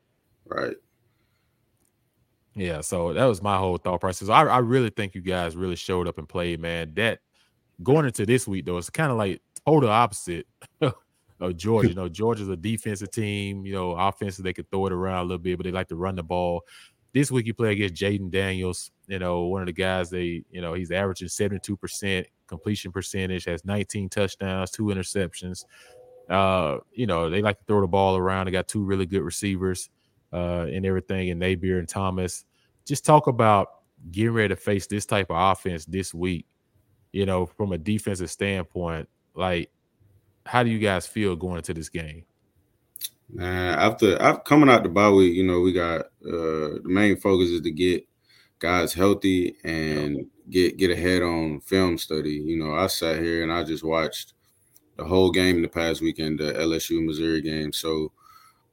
Right. 0.46 0.76
Yeah, 2.54 2.80
so 2.80 3.12
that 3.12 3.24
was 3.24 3.42
my 3.42 3.56
whole 3.56 3.78
thought 3.78 4.00
process. 4.00 4.28
I, 4.28 4.42
I 4.44 4.58
really 4.58 4.90
think 4.90 5.16
you 5.16 5.22
guys 5.22 5.56
really 5.56 5.74
showed 5.74 6.06
up 6.06 6.18
and 6.18 6.28
played, 6.28 6.60
man. 6.60 6.92
That 6.94 7.18
going 7.82 8.06
into 8.06 8.24
this 8.26 8.46
week 8.46 8.64
though, 8.64 8.78
it's 8.78 8.90
kind 8.90 9.10
of 9.10 9.18
like 9.18 9.42
total 9.66 9.90
opposite 9.90 10.46
of 11.40 11.56
Georgia. 11.56 11.88
You 11.88 11.94
know, 11.94 12.08
Georgia's 12.08 12.48
a 12.48 12.56
defensive 12.56 13.10
team. 13.10 13.64
You 13.64 13.72
know, 13.72 13.92
offensive 13.92 14.44
they 14.44 14.52
could 14.52 14.70
throw 14.70 14.86
it 14.86 14.92
around 14.92 15.20
a 15.20 15.22
little 15.22 15.38
bit, 15.38 15.56
but 15.56 15.64
they 15.64 15.72
like 15.72 15.88
to 15.88 15.96
run 15.96 16.16
the 16.16 16.22
ball. 16.22 16.62
This 17.14 17.30
week 17.30 17.46
you 17.46 17.54
play 17.54 17.72
against 17.72 17.94
Jayden 17.94 18.30
Daniels. 18.30 18.90
You 19.06 19.18
know, 19.18 19.44
one 19.44 19.62
of 19.62 19.66
the 19.66 19.72
guys 19.72 20.10
they, 20.10 20.44
you 20.50 20.60
know, 20.60 20.74
he's 20.74 20.90
averaging 20.90 21.28
seventy 21.28 21.60
two 21.60 21.76
percent 21.76 22.26
completion 22.46 22.92
percentage, 22.92 23.44
has 23.44 23.64
nineteen 23.64 24.08
touchdowns, 24.08 24.70
two 24.70 24.84
interceptions. 24.84 25.64
Uh, 26.28 26.78
you 26.92 27.06
know, 27.06 27.30
they 27.30 27.40
like 27.40 27.58
to 27.58 27.64
throw 27.64 27.80
the 27.80 27.86
ball 27.86 28.16
around. 28.16 28.46
They 28.46 28.52
got 28.52 28.68
two 28.68 28.84
really 28.84 29.06
good 29.06 29.22
receivers 29.22 29.88
uh, 30.32 30.66
and 30.70 30.84
everything, 30.84 31.30
and 31.30 31.40
Nabers 31.40 31.78
and 31.78 31.88
Thomas. 31.88 32.44
Just 32.84 33.04
talk 33.04 33.26
about 33.26 33.68
getting 34.10 34.32
ready 34.32 34.48
to 34.48 34.56
face 34.56 34.86
this 34.86 35.06
type 35.06 35.30
of 35.30 35.36
offense 35.52 35.86
this 35.86 36.12
week. 36.12 36.46
You 37.12 37.24
know, 37.24 37.46
from 37.46 37.72
a 37.72 37.78
defensive 37.78 38.30
standpoint, 38.30 39.08
like 39.34 39.70
how 40.48 40.62
do 40.62 40.70
you 40.70 40.78
guys 40.78 41.06
feel 41.06 41.36
going 41.36 41.58
into 41.58 41.74
this 41.74 41.90
game? 41.90 42.24
Man, 43.30 43.78
after 43.78 44.20
after 44.20 44.40
coming 44.42 44.70
out 44.70 44.82
the 44.82 44.88
bye 44.88 45.10
week, 45.10 45.34
you 45.34 45.44
know, 45.44 45.60
we 45.60 45.74
got 45.74 46.00
uh 46.26 46.80
the 46.80 46.82
main 46.84 47.16
focus 47.16 47.50
is 47.50 47.60
to 47.60 47.70
get 47.70 48.08
guys 48.58 48.94
healthy 48.94 49.56
and 49.62 50.26
get 50.48 50.78
get 50.78 50.90
ahead 50.90 51.22
on 51.22 51.60
film 51.60 51.98
study. 51.98 52.32
You 52.32 52.56
know, 52.56 52.74
I 52.74 52.86
sat 52.86 53.22
here 53.22 53.42
and 53.42 53.52
I 53.52 53.62
just 53.62 53.84
watched 53.84 54.32
the 54.96 55.04
whole 55.04 55.30
game 55.30 55.60
the 55.60 55.68
past 55.68 56.00
weekend, 56.00 56.38
the 56.38 56.54
LSU 56.54 57.04
Missouri 57.04 57.42
game. 57.42 57.70
So 57.74 58.12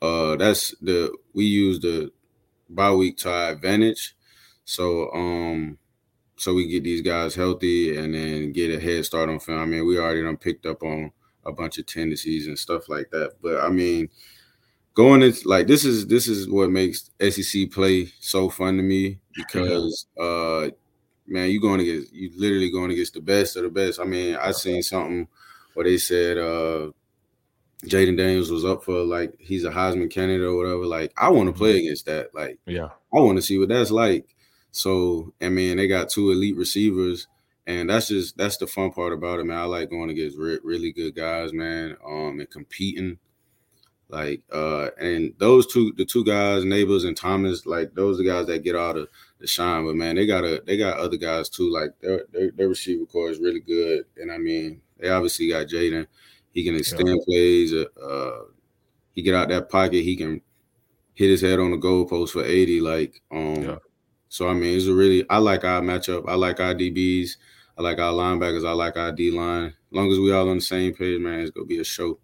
uh 0.02 0.38
that's 0.38 0.74
the 0.82 1.14
we 1.34 1.44
use 1.44 1.82
the 1.82 2.10
bye 2.70 2.94
week 2.94 3.18
to 3.18 3.32
our 3.32 3.50
advantage. 3.50 4.16
So 4.64 5.12
um 5.12 5.78
so 6.38 6.54
we 6.54 6.68
get 6.68 6.86
these 6.86 7.02
guys 7.02 7.36
healthy 7.36 7.98
and 7.98 8.14
then 8.14 8.54
get 8.54 8.74
a 8.74 8.80
head 8.80 9.04
start 9.04 9.30
on 9.30 9.40
film. 9.42 9.60
I 9.60 9.66
mean, 9.66 9.86
we 9.86 10.00
already 10.00 10.24
done 10.24 10.38
picked 10.38 10.66
up 10.66 10.82
on 10.82 11.12
a 11.46 11.52
bunch 11.52 11.78
of 11.78 11.86
tendencies 11.86 12.48
and 12.48 12.58
stuff 12.58 12.90
like 12.90 13.10
that. 13.12 13.34
But 13.42 13.62
I 13.62 13.70
mean, 13.70 14.10
going 14.94 15.22
into 15.22 15.48
like 15.48 15.68
this 15.68 15.86
is 15.86 16.08
this 16.08 16.28
is 16.28 16.50
what 16.50 16.70
makes 16.70 17.12
SEC 17.30 17.72
play 17.72 18.08
so 18.20 18.50
fun 18.50 18.78
to 18.78 18.84
me 18.84 19.20
because 19.36 20.08
uh 20.20 20.70
man, 21.28 21.50
you're 21.50 21.62
going 21.62 21.80
to 21.80 21.86
get 21.86 22.14
you 22.14 22.32
literally 22.38 22.70
going 22.70 22.92
against 22.92 23.16
the 23.16 23.22
best 23.22 23.56
of 23.56 23.64
the 23.64 23.70
best. 23.70 24.00
I 24.00 24.04
mean, 24.04 24.36
I 24.36 24.52
seen 24.52 24.84
something 24.84 25.28
where 25.74 25.86
they 25.86 25.98
said 25.98 26.38
uh 26.38 26.92
Jayden 27.84 28.18
Daniels 28.18 28.52
was 28.52 28.66
up 28.66 28.84
for 28.84 29.04
like 29.04 29.36
he's 29.40 29.64
a 29.64 29.70
Heisman 29.70 30.10
candidate 30.10 30.48
or 30.48 30.56
whatever. 30.56 30.86
Like, 30.86 31.14
I 31.18 31.30
want 31.30 31.48
to 31.48 31.54
play 31.54 31.72
mm-hmm. 31.72 31.80
against 31.80 32.06
that. 32.06 32.34
Like, 32.34 32.60
yeah, 32.66 32.90
I 33.14 33.20
want 33.20 33.38
to 33.38 33.42
see 33.42 33.60
what 33.60 33.70
that's 33.70 33.92
like. 33.92 34.36
So, 34.72 35.34
I 35.42 35.50
mean, 35.50 35.78
they 35.78 35.88
got 35.88 36.10
two 36.10 36.32
elite 36.32 36.58
receivers, 36.58 37.28
and 37.68 37.90
that's 37.90 38.08
just 38.08 38.38
that's 38.38 38.58
the 38.58 38.68
fun 38.68 38.92
part 38.92 39.14
about 39.14 39.40
it, 39.40 39.46
man. 39.46 39.58
I 39.58 39.64
like 39.64 39.90
going 39.90 40.10
against 40.10 40.38
re- 40.38 40.60
really 40.64 40.92
good 40.92 41.16
guys, 41.16 41.54
man, 41.54 41.98
um, 42.06 42.40
and 42.40 42.50
competing. 42.50 43.20
Like, 44.08 44.44
uh, 44.52 44.90
and 45.00 45.34
those 45.40 45.66
two, 45.66 45.92
the 45.98 46.06
two 46.06 46.24
guys, 46.24 46.64
Nabers 46.64 47.08
and 47.08 47.18
Thomas, 47.18 47.66
like 47.66 47.96
those 47.96 48.20
are 48.20 48.24
the 48.24 48.30
guys 48.30 48.46
that 48.46 48.64
get 48.64 48.76
all 48.76 48.94
the, 48.94 49.10
the 49.40 49.48
shine. 49.48 49.84
But 49.86 49.96
man, 49.96 50.16
they 50.16 50.28
got 50.28 50.44
a 50.44 50.62
they 50.66 50.78
got 50.78 51.00
other 51.00 51.18
guys 51.18 51.50
too. 51.50 51.72
Like 51.72 52.00
their 52.02 52.26
their, 52.32 52.52
their 52.52 52.70
receiver 52.70 53.06
corps 53.06 53.32
is 53.32 53.40
really 53.40 53.62
good, 53.62 54.06
and 54.18 54.32
I 54.32 54.38
mean, 54.38 54.82
they 55.00 55.10
obviously 55.10 55.50
got 55.50 55.68
Jayden 55.68 56.06
he 56.56 56.64
can 56.64 56.76
extend 56.76 57.10
yeah. 57.10 57.16
plays. 57.26 57.74
Uh, 57.74 57.86
uh, 58.02 58.46
he 59.12 59.22
get 59.22 59.36
out 59.36 59.50
that 59.50 59.70
pocket. 59.70 60.04
He 60.04 60.16
can 60.16 60.42
hit 61.14 61.30
his 61.30 61.42
head 61.42 61.60
on 61.60 61.72
the 61.72 61.78
goalpost 61.78 62.30
for 62.30 62.44
80. 62.44 62.80
Like, 62.82 63.22
um, 63.30 63.62
yeah. 63.62 63.76
So 64.30 64.48
I 64.50 64.54
mean, 64.54 64.76
it's 64.76 64.88
a 64.88 64.94
really 64.94 65.26
I 65.30 65.38
like 65.38 65.66
our 65.66 65.82
matchup. 65.82 66.24
I 66.28 66.36
like 66.36 66.62
our 66.62 66.74
DBs. 66.74 67.36
I 67.78 67.82
like 67.82 68.00
our 68.00 68.14
linebackers. 68.14 68.68
I 68.68 68.72
like 68.72 68.98
our 68.98 69.12
D 69.12 69.32
line. 69.32 69.66
As 69.66 69.74
long 69.92 70.12
as 70.12 70.20
we 70.20 70.32
all 70.32 70.50
on 70.50 70.58
the 70.58 70.62
same 70.62 70.94
page, 70.94 71.20
man, 71.20 71.42
it's 71.42 71.52
gonna 71.52 71.66
be 71.66 71.80
a 71.80 71.84
show. 71.84 72.20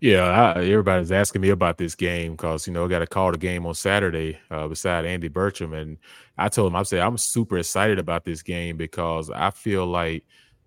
Yeah, 0.00 0.54
I, 0.56 0.64
everybody's 0.64 1.12
asking 1.12 1.42
me 1.42 1.50
about 1.50 1.76
this 1.76 1.94
game 1.94 2.32
because 2.32 2.66
you 2.66 2.72
know 2.72 2.86
I 2.86 2.88
got 2.88 3.00
to 3.00 3.06
call 3.06 3.32
the 3.32 3.38
game 3.38 3.66
on 3.66 3.74
Saturday 3.74 4.38
uh, 4.50 4.66
beside 4.66 5.04
Andy 5.04 5.28
Burcham, 5.28 5.78
and 5.78 5.98
I 6.38 6.48
told 6.48 6.72
him 6.72 6.76
I 6.76 6.84
said 6.84 7.00
I'm 7.00 7.18
super 7.18 7.58
excited 7.58 7.98
about 7.98 8.24
this 8.24 8.42
game 8.42 8.76
because 8.76 9.30
I 9.30 9.50
feel 9.50 9.86
like 9.86 10.24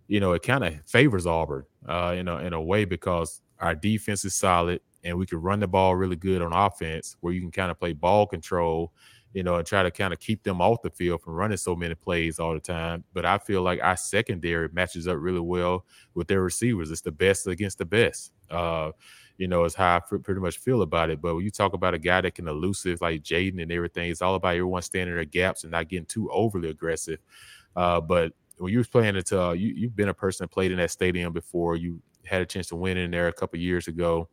you 0.07 0.19
know 0.19 0.33
it 0.33 0.43
kind 0.43 0.63
of 0.63 0.75
favors 0.85 1.25
Auburn 1.25 1.63
uh, 1.87 2.15
in 2.17 2.27
a 2.27 2.37
in 2.39 2.53
a 2.53 2.61
way 2.61 2.85
because 2.85 3.41
our 3.59 3.73
defense 3.73 4.23
is 4.25 4.35
solid 4.35 4.81
and 5.03 5.17
we 5.17 5.25
can 5.25 5.41
run 5.41 5.59
the 5.59 5.67
ball 5.67 5.95
really 5.95 6.15
good 6.15 6.41
on 6.41 6.53
offense 6.53 7.15
where 7.21 7.33
you 7.33 7.41
can 7.41 7.51
kind 7.51 7.71
of 7.71 7.79
play 7.79 7.93
ball 7.93 8.27
control 8.27 8.91
you 9.33 9.43
know, 9.43 9.55
and 9.55 9.65
try 9.65 9.83
to 9.83 9.91
kind 9.91 10.13
of 10.13 10.19
keep 10.19 10.43
them 10.43 10.61
off 10.61 10.81
the 10.81 10.89
field 10.91 11.21
from 11.21 11.33
running 11.33 11.57
so 11.57 11.75
many 11.75 11.95
plays 11.95 12.39
all 12.39 12.53
the 12.53 12.59
time. 12.59 13.03
But 13.13 13.25
I 13.25 13.37
feel 13.39 13.61
like 13.61 13.81
our 13.83 13.97
secondary 13.97 14.69
matches 14.71 15.07
up 15.07 15.17
really 15.19 15.39
well 15.39 15.85
with 16.13 16.27
their 16.27 16.41
receivers. 16.41 16.91
It's 16.91 17.01
the 17.01 17.11
best 17.11 17.47
against 17.47 17.79
the 17.79 17.85
best. 17.85 18.31
Uh, 18.49 18.91
you 19.37 19.47
know, 19.47 19.63
is 19.63 19.73
how 19.73 19.97
I 19.97 19.99
pretty 19.99 20.39
much 20.39 20.59
feel 20.59 20.83
about 20.83 21.09
it. 21.09 21.19
But 21.21 21.35
when 21.35 21.43
you 21.43 21.49
talk 21.49 21.73
about 21.73 21.95
a 21.95 21.99
guy 21.99 22.21
that 22.21 22.35
can 22.35 22.47
elusive 22.47 23.01
like 23.01 23.23
Jayden 23.23 23.61
and 23.61 23.71
everything, 23.71 24.11
it's 24.11 24.21
all 24.21 24.35
about 24.35 24.55
everyone 24.55 24.83
standing 24.83 25.15
their 25.15 25.25
gaps 25.25 25.63
and 25.63 25.71
not 25.71 25.89
getting 25.89 26.05
too 26.05 26.29
overly 26.31 26.69
aggressive. 26.69 27.19
Uh, 27.75 27.99
but 27.99 28.33
when 28.57 28.71
you 28.71 28.77
was 28.77 28.87
playing 28.87 29.15
it, 29.15 29.33
uh, 29.33 29.51
you 29.51 29.73
you've 29.75 29.95
been 29.95 30.09
a 30.09 30.13
person 30.13 30.43
that 30.43 30.51
played 30.51 30.71
in 30.71 30.77
that 30.77 30.91
stadium 30.91 31.33
before. 31.33 31.75
You 31.75 31.99
had 32.25 32.41
a 32.41 32.45
chance 32.45 32.67
to 32.67 32.75
win 32.75 32.97
in 32.97 33.11
there 33.11 33.27
a 33.27 33.33
couple 33.33 33.59
years 33.59 33.87
ago. 33.87 34.29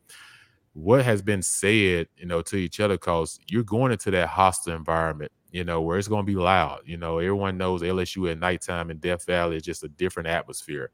What 0.73 1.03
has 1.03 1.21
been 1.21 1.41
said, 1.41 2.07
you 2.15 2.25
know, 2.25 2.41
to 2.43 2.55
each 2.55 2.79
other, 2.79 2.97
cause 2.97 3.39
you're 3.47 3.63
going 3.63 3.91
into 3.91 4.11
that 4.11 4.29
hostile 4.29 4.75
environment, 4.75 5.31
you 5.51 5.63
know, 5.63 5.81
where 5.81 5.97
it's 5.97 6.07
going 6.07 6.25
to 6.25 6.31
be 6.31 6.37
loud. 6.37 6.81
You 6.85 6.97
know, 6.97 7.19
everyone 7.19 7.57
knows 7.57 7.81
LSU 7.81 8.31
at 8.31 8.39
nighttime 8.39 8.89
in 8.89 8.97
Death 8.97 9.25
Valley 9.25 9.57
is 9.57 9.63
just 9.63 9.83
a 9.83 9.89
different 9.89 10.29
atmosphere 10.29 10.91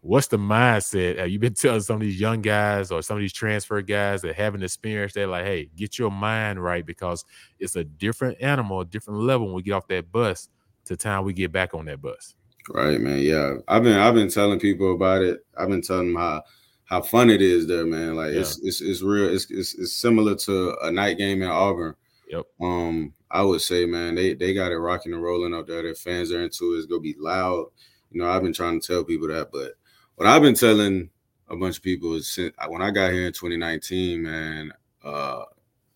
what's 0.00 0.28
the 0.28 0.36
mindset? 0.36 1.18
Have 1.18 1.28
you 1.28 1.38
been 1.38 1.54
telling 1.54 1.80
some 1.80 1.96
of 1.96 2.02
these 2.02 2.20
young 2.20 2.42
guys 2.42 2.90
or 2.90 3.02
some 3.02 3.16
of 3.16 3.20
these 3.20 3.32
transfer 3.32 3.80
guys 3.82 4.22
that 4.22 4.34
haven't 4.34 4.62
experienced 4.62 5.14
they're 5.14 5.26
like, 5.26 5.44
hey, 5.44 5.70
get 5.76 5.98
your 5.98 6.10
mind 6.10 6.62
right 6.62 6.84
because 6.84 7.24
it's 7.58 7.76
a 7.76 7.84
different 7.84 8.40
animal, 8.40 8.80
a 8.80 8.84
different 8.84 9.20
level 9.20 9.46
when 9.46 9.56
we 9.56 9.62
get 9.62 9.72
off 9.72 9.88
that 9.88 10.10
bus 10.10 10.48
to 10.86 10.96
time 10.96 11.24
we 11.24 11.32
get 11.32 11.52
back 11.52 11.74
on 11.74 11.86
that 11.86 12.00
bus. 12.00 12.34
Right, 12.68 13.00
man. 13.00 13.20
Yeah. 13.20 13.54
I've 13.68 13.82
been 13.82 13.96
I've 13.96 14.14
been 14.14 14.30
telling 14.30 14.58
people 14.58 14.94
about 14.94 15.22
it. 15.22 15.40
I've 15.56 15.68
been 15.68 15.82
telling 15.82 16.12
them 16.12 16.20
how 16.20 16.42
how 16.86 17.02
fun 17.02 17.30
it 17.30 17.42
is 17.42 17.66
there, 17.66 17.84
man. 17.84 18.14
Like 18.16 18.32
yeah. 18.32 18.40
it's, 18.40 18.58
it's 18.62 18.80
it's 18.80 19.02
real. 19.02 19.28
It's, 19.28 19.50
it's 19.50 19.74
it's 19.74 19.92
similar 19.92 20.34
to 20.36 20.76
a 20.82 20.90
night 20.90 21.18
game 21.18 21.42
in 21.42 21.48
Auburn. 21.48 21.94
Yep. 22.30 22.44
Um, 22.60 23.12
I 23.30 23.42
would 23.42 23.60
say, 23.60 23.86
man, 23.86 24.14
they 24.14 24.34
they 24.34 24.54
got 24.54 24.72
it 24.72 24.78
rocking 24.78 25.12
and 25.12 25.22
rolling 25.22 25.54
up 25.54 25.66
there. 25.66 25.82
Their 25.82 25.94
fans 25.94 26.32
are 26.32 26.42
into 26.42 26.74
it. 26.74 26.78
It's 26.78 26.86
gonna 26.86 27.00
be 27.00 27.16
loud. 27.18 27.66
You 28.10 28.20
know, 28.20 28.28
I've 28.28 28.42
been 28.42 28.52
trying 28.52 28.80
to 28.80 28.86
tell 28.86 29.04
people 29.04 29.28
that, 29.28 29.50
but 29.52 29.72
what 30.14 30.28
I've 30.28 30.42
been 30.42 30.54
telling 30.54 31.10
a 31.48 31.56
bunch 31.56 31.78
of 31.78 31.82
people 31.82 32.14
is 32.14 32.32
since 32.32 32.54
when 32.68 32.82
I 32.82 32.90
got 32.90 33.12
here 33.12 33.26
in 33.26 33.32
2019, 33.32 34.22
man, 34.22 34.72
uh, 35.04 35.42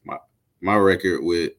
my 0.05 0.19
my 0.61 0.77
record 0.77 1.23
with 1.23 1.53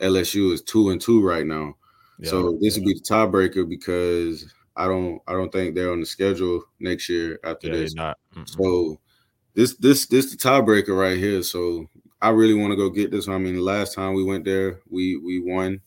LSU 0.00 0.52
is 0.52 0.62
two 0.62 0.90
and 0.90 1.00
two 1.00 1.26
right 1.26 1.46
now. 1.46 1.76
Yeah, 2.18 2.30
so 2.30 2.58
this 2.60 2.76
yeah. 2.76 2.84
would 2.84 2.86
be 2.86 2.94
the 2.94 3.00
tiebreaker 3.00 3.68
because 3.68 4.46
I 4.76 4.86
don't 4.86 5.20
I 5.26 5.32
don't 5.32 5.50
think 5.50 5.74
they're 5.74 5.92
on 5.92 6.00
the 6.00 6.06
schedule 6.06 6.64
next 6.78 7.08
year 7.08 7.38
after 7.44 7.68
yeah, 7.68 7.74
this. 7.74 7.94
So 8.44 8.98
this 9.54 9.76
this 9.76 10.06
this 10.06 10.30
the 10.30 10.36
tiebreaker 10.36 10.98
right 10.98 11.16
here. 11.16 11.42
So 11.42 11.88
I 12.20 12.30
really 12.30 12.54
want 12.54 12.72
to 12.72 12.76
go 12.76 12.90
get 12.90 13.10
this. 13.10 13.28
I 13.28 13.38
mean, 13.38 13.56
the 13.56 13.62
last 13.62 13.94
time 13.94 14.14
we 14.14 14.24
went 14.24 14.44
there, 14.44 14.80
we 14.88 15.16
we 15.16 15.40
won 15.40 15.80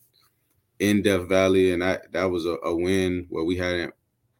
in 0.79 1.01
Death 1.01 1.27
Valley, 1.29 1.72
and 1.72 1.81
that 1.81 2.12
that 2.12 2.25
was 2.25 2.46
a, 2.46 2.58
a 2.63 2.75
win 2.75 3.27
where 3.29 3.43
we 3.43 3.58
hadn't 3.58 3.93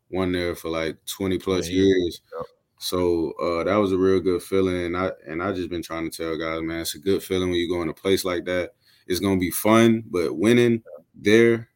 won 0.10 0.32
there 0.32 0.56
for 0.56 0.70
like 0.70 0.98
20 1.06 1.38
plus 1.38 1.70
yeah, 1.70 1.84
years. 1.84 2.22
Yep. 2.36 2.46
So 2.80 3.32
uh, 3.34 3.64
that 3.66 3.76
was 3.76 3.92
a 3.92 3.98
real 3.98 4.20
good 4.20 4.42
feeling. 4.42 4.86
And 4.86 4.98
I 4.98 5.12
and 5.28 5.44
I 5.44 5.52
just 5.52 5.70
been 5.70 5.84
trying 5.84 6.10
to 6.10 6.16
tell 6.16 6.38
guys, 6.38 6.62
man, 6.62 6.82
it's 6.82 6.96
a 6.96 7.00
good 7.00 7.22
feeling 7.22 7.50
when 7.50 7.60
you 7.60 7.70
go 7.70 7.82
in 7.82 7.90
a 7.90 7.94
place 7.94 8.26
like 8.26 8.46
that. 8.46 8.72
It's 9.06 9.20
gonna 9.20 9.38
be 9.40 9.52
fun, 9.52 10.04
but 10.10 10.36
winning 10.36 10.84
there 11.16 11.69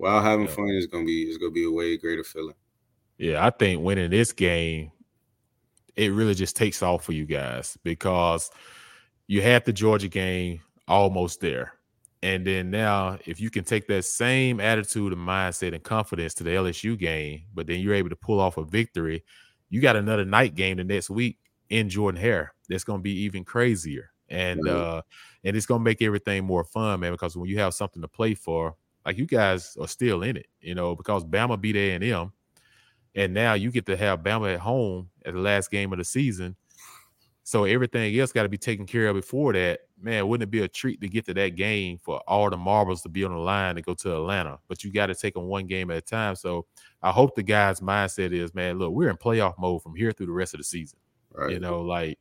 while 0.00 0.22
having 0.22 0.48
fun 0.48 0.68
is 0.70 0.86
gonna 0.86 1.04
be 1.04 1.24
it's 1.24 1.36
gonna 1.36 1.52
be 1.52 1.64
a 1.64 1.70
way 1.70 1.96
greater 1.98 2.24
feeling. 2.24 2.54
Yeah, 3.18 3.44
I 3.44 3.50
think 3.50 3.82
winning 3.82 4.10
this 4.10 4.32
game, 4.32 4.92
it 5.94 6.12
really 6.12 6.34
just 6.34 6.56
takes 6.56 6.82
off 6.82 7.04
for 7.04 7.12
you 7.12 7.26
guys 7.26 7.76
because 7.84 8.50
you 9.26 9.42
had 9.42 9.66
the 9.66 9.74
Georgia 9.74 10.08
game 10.08 10.60
almost 10.88 11.40
there. 11.40 11.74
And 12.22 12.46
then 12.46 12.70
now, 12.70 13.18
if 13.26 13.40
you 13.40 13.50
can 13.50 13.64
take 13.64 13.86
that 13.88 14.04
same 14.04 14.58
attitude 14.58 15.12
and 15.12 15.20
mindset 15.20 15.74
and 15.74 15.82
confidence 15.82 16.32
to 16.34 16.44
the 16.44 16.50
LSU 16.50 16.98
game, 16.98 17.42
but 17.52 17.66
then 17.66 17.80
you're 17.80 17.94
able 17.94 18.08
to 18.08 18.16
pull 18.16 18.40
off 18.40 18.56
a 18.56 18.64
victory, 18.64 19.22
you 19.68 19.82
got 19.82 19.96
another 19.96 20.24
night 20.24 20.54
game 20.54 20.78
the 20.78 20.84
next 20.84 21.10
week 21.10 21.38
in 21.68 21.90
Jordan 21.90 22.20
Hare. 22.20 22.54
That's 22.70 22.84
going 22.84 23.00
to 23.00 23.02
be 23.02 23.20
even 23.22 23.44
crazier, 23.44 24.10
and 24.30 24.60
right. 24.64 24.72
uh, 24.72 25.02
and 25.44 25.56
it's 25.56 25.66
going 25.66 25.80
to 25.80 25.84
make 25.84 26.00
everything 26.00 26.44
more 26.44 26.64
fun, 26.64 27.00
man. 27.00 27.12
Because 27.12 27.36
when 27.36 27.48
you 27.48 27.58
have 27.58 27.74
something 27.74 28.02
to 28.02 28.08
play 28.08 28.34
for, 28.34 28.76
like 29.04 29.18
you 29.18 29.26
guys 29.26 29.76
are 29.80 29.88
still 29.88 30.22
in 30.22 30.36
it, 30.36 30.46
you 30.60 30.74
know, 30.74 30.94
because 30.94 31.24
Bama 31.24 31.60
beat 31.60 31.76
A 31.76 31.92
and 31.92 32.04
M, 32.04 32.32
and 33.14 33.34
now 33.34 33.54
you 33.54 33.70
get 33.70 33.86
to 33.86 33.96
have 33.96 34.20
Bama 34.20 34.54
at 34.54 34.60
home 34.60 35.10
at 35.24 35.34
the 35.34 35.40
last 35.40 35.70
game 35.70 35.92
of 35.92 35.98
the 35.98 36.04
season 36.04 36.56
so 37.50 37.64
everything 37.64 38.16
else 38.20 38.30
got 38.30 38.44
to 38.44 38.48
be 38.48 38.56
taken 38.56 38.86
care 38.86 39.08
of 39.08 39.16
before 39.16 39.52
that. 39.54 39.80
Man, 40.00 40.28
wouldn't 40.28 40.46
it 40.46 40.52
be 40.52 40.62
a 40.62 40.68
treat 40.68 41.00
to 41.00 41.08
get 41.08 41.26
to 41.26 41.34
that 41.34 41.56
game 41.56 41.98
for 41.98 42.20
all 42.28 42.48
the 42.48 42.56
marbles 42.56 43.02
to 43.02 43.08
be 43.08 43.24
on 43.24 43.32
the 43.32 43.38
line 43.38 43.74
to 43.74 43.82
go 43.82 43.92
to 43.94 44.14
Atlanta? 44.14 44.60
But 44.68 44.84
you 44.84 44.92
got 44.92 45.06
to 45.06 45.16
take 45.16 45.34
them 45.34 45.46
one 45.46 45.66
game 45.66 45.90
at 45.90 45.96
a 45.96 46.00
time. 46.00 46.36
So 46.36 46.66
I 47.02 47.10
hope 47.10 47.34
the 47.34 47.42
guys' 47.42 47.80
mindset 47.80 48.32
is, 48.32 48.54
man, 48.54 48.78
look, 48.78 48.92
we're 48.92 49.10
in 49.10 49.16
playoff 49.16 49.54
mode 49.58 49.82
from 49.82 49.96
here 49.96 50.12
through 50.12 50.26
the 50.26 50.32
rest 50.32 50.54
of 50.54 50.58
the 50.58 50.64
season. 50.64 51.00
Right. 51.32 51.50
You 51.50 51.58
know, 51.58 51.80
like 51.80 52.20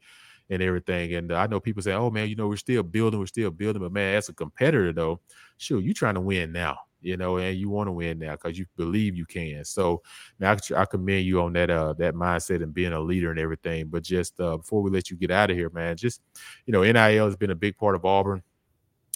and 0.50 0.62
everything. 0.62 1.16
And 1.16 1.32
uh, 1.32 1.36
I 1.36 1.48
know 1.48 1.60
people 1.60 1.82
say, 1.82 1.94
"Oh 1.94 2.10
man, 2.10 2.30
you 2.30 2.36
know, 2.36 2.48
we're 2.48 2.58
still 2.58 2.84
building, 2.84 3.20
we're 3.20 3.28
still 3.28 3.52
building." 3.52 3.82
But 3.82 3.92
man, 3.92 4.16
as 4.16 4.30
a 4.30 4.34
competitor, 4.34 4.94
though, 4.94 5.20
sure, 5.58 5.80
you 5.80 5.94
trying 5.94 6.16
to 6.16 6.22
win 6.22 6.52
now 6.52 6.78
you 7.02 7.18
know, 7.18 7.38
and 7.38 7.58
you 7.58 7.70
want 7.70 7.88
to 7.88 7.92
win 7.92 8.20
now 8.20 8.32
because 8.32 8.58
you 8.58 8.66
believe 8.76 9.16
you 9.16 9.26
can. 9.26 9.64
So, 9.64 10.02
man, 10.38 10.58
I, 10.76 10.82
I, 10.82 10.86
commend 10.86 11.26
you 11.26 11.42
on 11.42 11.54
that 11.54 11.70
uh 11.70 11.94
that 11.94 12.14
mindset 12.14 12.62
and 12.62 12.74
being 12.74 12.94
a 12.94 13.00
leader 13.00 13.32
and 13.32 13.40
everything. 13.40 13.88
But 13.88 14.04
just 14.04 14.40
uh, 14.40 14.58
before 14.58 14.82
we 14.82 14.92
let 14.92 15.10
you 15.10 15.18
get 15.18 15.32
out 15.32 15.50
of 15.50 15.58
here, 15.58 15.70
man, 15.70 15.96
just 15.96 16.22
you 16.66 16.74
know, 16.74 16.82
NIL 16.82 17.26
has 17.26 17.36
been 17.36 17.52
a 17.52 17.56
big 17.56 17.78
part 17.78 17.96
of 17.96 18.06
Auburn. 18.06 18.44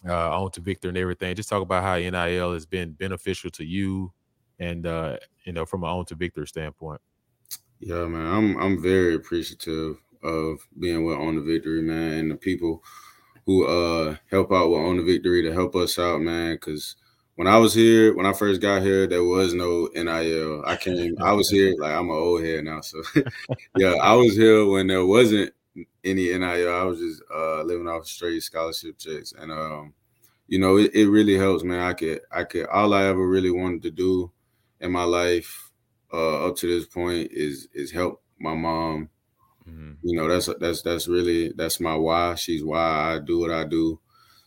Uh, 0.06 0.38
on 0.38 0.52
to 0.52 0.60
Victory 0.60 0.90
and 0.90 0.98
everything. 0.98 1.34
Just 1.34 1.48
talk 1.48 1.62
about 1.62 1.82
how 1.82 1.96
NIL 1.96 2.52
has 2.52 2.66
been 2.66 2.92
beneficial 2.92 3.50
to 3.52 3.64
you, 3.64 4.12
and 4.60 4.86
uh, 4.86 5.16
you 5.46 5.54
know, 5.54 5.66
from 5.66 5.86
an 5.86 5.90
on 5.90 6.04
to 6.08 6.16
Victory 6.16 6.46
standpoint. 6.46 7.00
Yeah, 7.80 8.06
man, 8.08 8.28
I'm 8.28 8.58
I'm 8.58 8.82
very 8.82 9.16
appreciative 9.16 10.02
of 10.24 10.60
being 10.80 11.06
with 11.06 11.18
On 11.18 11.36
the 11.36 11.42
Victory, 11.42 11.82
man, 11.82 12.20
and 12.20 12.32
the 12.32 12.36
people 12.36 12.84
who 13.46 13.66
uh 13.66 14.16
help 14.30 14.52
out 14.52 14.70
with 14.70 14.80
On 14.80 14.98
the 14.98 15.04
Victory 15.04 15.42
to 15.44 15.54
help 15.54 15.76
us 15.76 16.00
out, 16.00 16.22
man, 16.22 16.56
because 16.56 16.96
when 17.36 17.48
I 17.48 17.58
was 17.58 17.74
here, 17.74 18.16
when 18.16 18.26
I 18.26 18.34
first 18.34 18.62
got 18.62 18.84
here, 18.84 19.08
there 19.08 19.24
was 19.24 19.54
no 19.54 19.90
NIL. 19.96 20.64
I 20.66 20.76
came, 20.76 21.16
I 21.22 21.34
was 21.34 21.50
here 21.50 21.74
like 21.80 21.92
I'm 21.92 22.10
an 22.10 22.16
old 22.16 22.44
head 22.44 22.64
now, 22.64 22.82
so 22.82 23.02
yeah, 23.78 23.94
I 24.02 24.14
was 24.14 24.36
here 24.36 24.66
when 24.66 24.88
there 24.88 25.06
wasn't 25.06 25.52
any 26.04 26.38
NIL. 26.38 26.74
I 26.74 26.84
was 26.84 27.00
just 27.00 27.24
uh, 27.34 27.64
living 27.64 27.88
off 27.88 28.06
straight 28.06 28.44
scholarship 28.44 29.00
checks, 29.00 29.34
and 29.38 29.52
um, 29.52 29.94
you 30.48 30.60
know, 30.60 30.78
it, 30.78 30.94
it 30.94 31.10
really 31.10 31.38
helps, 31.38 31.64
man. 31.64 31.80
I 31.80 31.94
could, 31.94 32.22
I 32.32 32.44
could, 32.44 32.68
all 32.68 32.94
I 32.94 33.06
ever 33.06 33.28
really 33.28 33.52
wanted 33.52 33.82
to 33.84 33.92
do 33.92 34.32
in 34.80 34.92
my 34.92 35.04
life 35.04 35.72
uh, 36.12 36.48
up 36.48 36.56
to 36.58 36.68
this 36.68 36.86
point 36.86 37.32
is 37.32 37.68
is 37.74 37.92
help 37.92 38.22
my 38.40 38.54
mom. 38.54 39.10
Mm-hmm. 39.68 39.92
You 40.04 40.18
know, 40.18 40.28
that's 40.28 40.50
that's 40.60 40.82
that's 40.82 41.08
really 41.08 41.54
that's 41.56 41.80
my 41.80 41.96
why. 41.96 42.36
She's 42.36 42.64
why 42.64 43.16
I 43.16 43.20
do 43.20 43.40
what 43.40 43.52
I 43.52 43.64
do. 43.64 44.00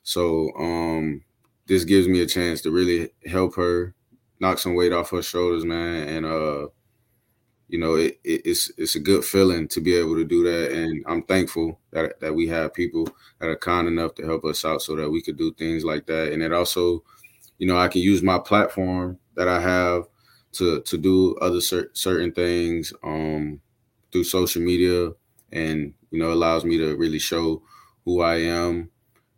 So 0.02 0.50
um 0.58 1.22
this 1.66 1.84
gives 1.84 2.06
me 2.06 2.20
a 2.20 2.26
chance 2.26 2.60
to 2.62 2.70
really 2.70 3.10
help 3.26 3.56
her 3.56 3.94
knock 4.40 4.58
some 4.58 4.74
weight 4.74 4.92
off 4.92 5.10
her 5.10 5.22
shoulders, 5.22 5.64
man. 5.64 6.08
And 6.08 6.26
uh, 6.26 6.68
you 7.68 7.78
know, 7.78 7.96
it, 7.96 8.20
it, 8.22 8.42
it's 8.44 8.70
it's 8.78 8.94
a 8.94 9.00
good 9.00 9.24
feeling 9.24 9.66
to 9.68 9.80
be 9.80 9.94
able 9.96 10.14
to 10.16 10.24
do 10.24 10.44
that, 10.44 10.70
and 10.72 11.04
I'm 11.08 11.22
thankful 11.22 11.80
that 11.90 12.20
that 12.20 12.34
we 12.34 12.46
have 12.48 12.74
people 12.74 13.08
that 13.40 13.48
are 13.48 13.56
kind 13.56 13.88
enough 13.88 14.14
to 14.16 14.24
help 14.24 14.44
us 14.44 14.64
out 14.64 14.82
so 14.82 14.94
that 14.96 15.10
we 15.10 15.20
could 15.20 15.36
do 15.36 15.52
things 15.54 15.84
like 15.84 16.06
that. 16.06 16.32
And 16.32 16.42
it 16.42 16.52
also, 16.52 17.02
you 17.58 17.66
know, 17.66 17.78
I 17.78 17.88
can 17.88 18.02
use 18.02 18.22
my 18.22 18.38
platform 18.38 19.18
that 19.36 19.48
I 19.48 19.60
have 19.60 20.04
to 20.54 20.82
to 20.82 20.98
do 20.98 21.36
other 21.36 21.60
cer- 21.60 21.90
certain 21.94 22.32
things 22.32 22.92
um, 23.04 23.60
through 24.16 24.24
social 24.24 24.62
media, 24.62 25.12
and 25.52 25.94
you 26.10 26.18
know, 26.18 26.32
allows 26.32 26.64
me 26.64 26.78
to 26.78 26.96
really 26.96 27.18
show 27.18 27.62
who 28.04 28.22
I 28.22 28.36
am, 28.36 28.90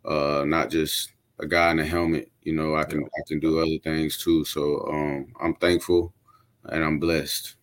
uh, 0.05 0.43
not 0.47 0.69
just 0.71 1.11
a 1.39 1.47
guy 1.47 1.71
in 1.71 1.79
a 1.79 1.85
helmet. 1.85 2.31
You 2.43 2.53
know, 2.53 2.75
I 2.75 2.83
can 2.85 3.03
I 3.03 3.21
can 3.27 3.39
do 3.39 3.59
other 3.59 3.77
things 3.83 4.17
too. 4.17 4.45
So 4.45 4.87
um, 4.91 5.33
I'm 5.41 5.55
thankful 5.55 6.13
and 6.65 6.83
I'm 6.83 6.99
blessed. 6.99 7.55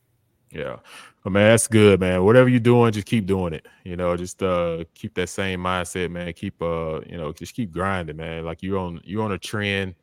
Yeah. 0.50 0.76
Well, 1.24 1.32
man, 1.32 1.50
that's 1.50 1.68
good, 1.68 2.00
man. 2.00 2.24
Whatever 2.24 2.48
you're 2.48 2.60
doing, 2.60 2.92
just 2.92 3.06
keep 3.06 3.26
doing 3.26 3.54
it. 3.54 3.66
You 3.84 3.96
know, 3.96 4.16
just 4.16 4.42
uh 4.42 4.84
keep 4.94 5.14
that 5.14 5.28
same 5.28 5.60
mindset, 5.60 6.10
man. 6.10 6.32
Keep 6.34 6.62
uh, 6.62 7.00
you 7.06 7.16
know, 7.18 7.32
just 7.32 7.54
keep 7.54 7.72
grinding, 7.72 8.16
man. 8.16 8.44
Like 8.44 8.62
you're 8.62 8.78
on 8.78 9.00
you're 9.04 9.24
on 9.24 9.32
a 9.32 9.38
trend. 9.38 9.94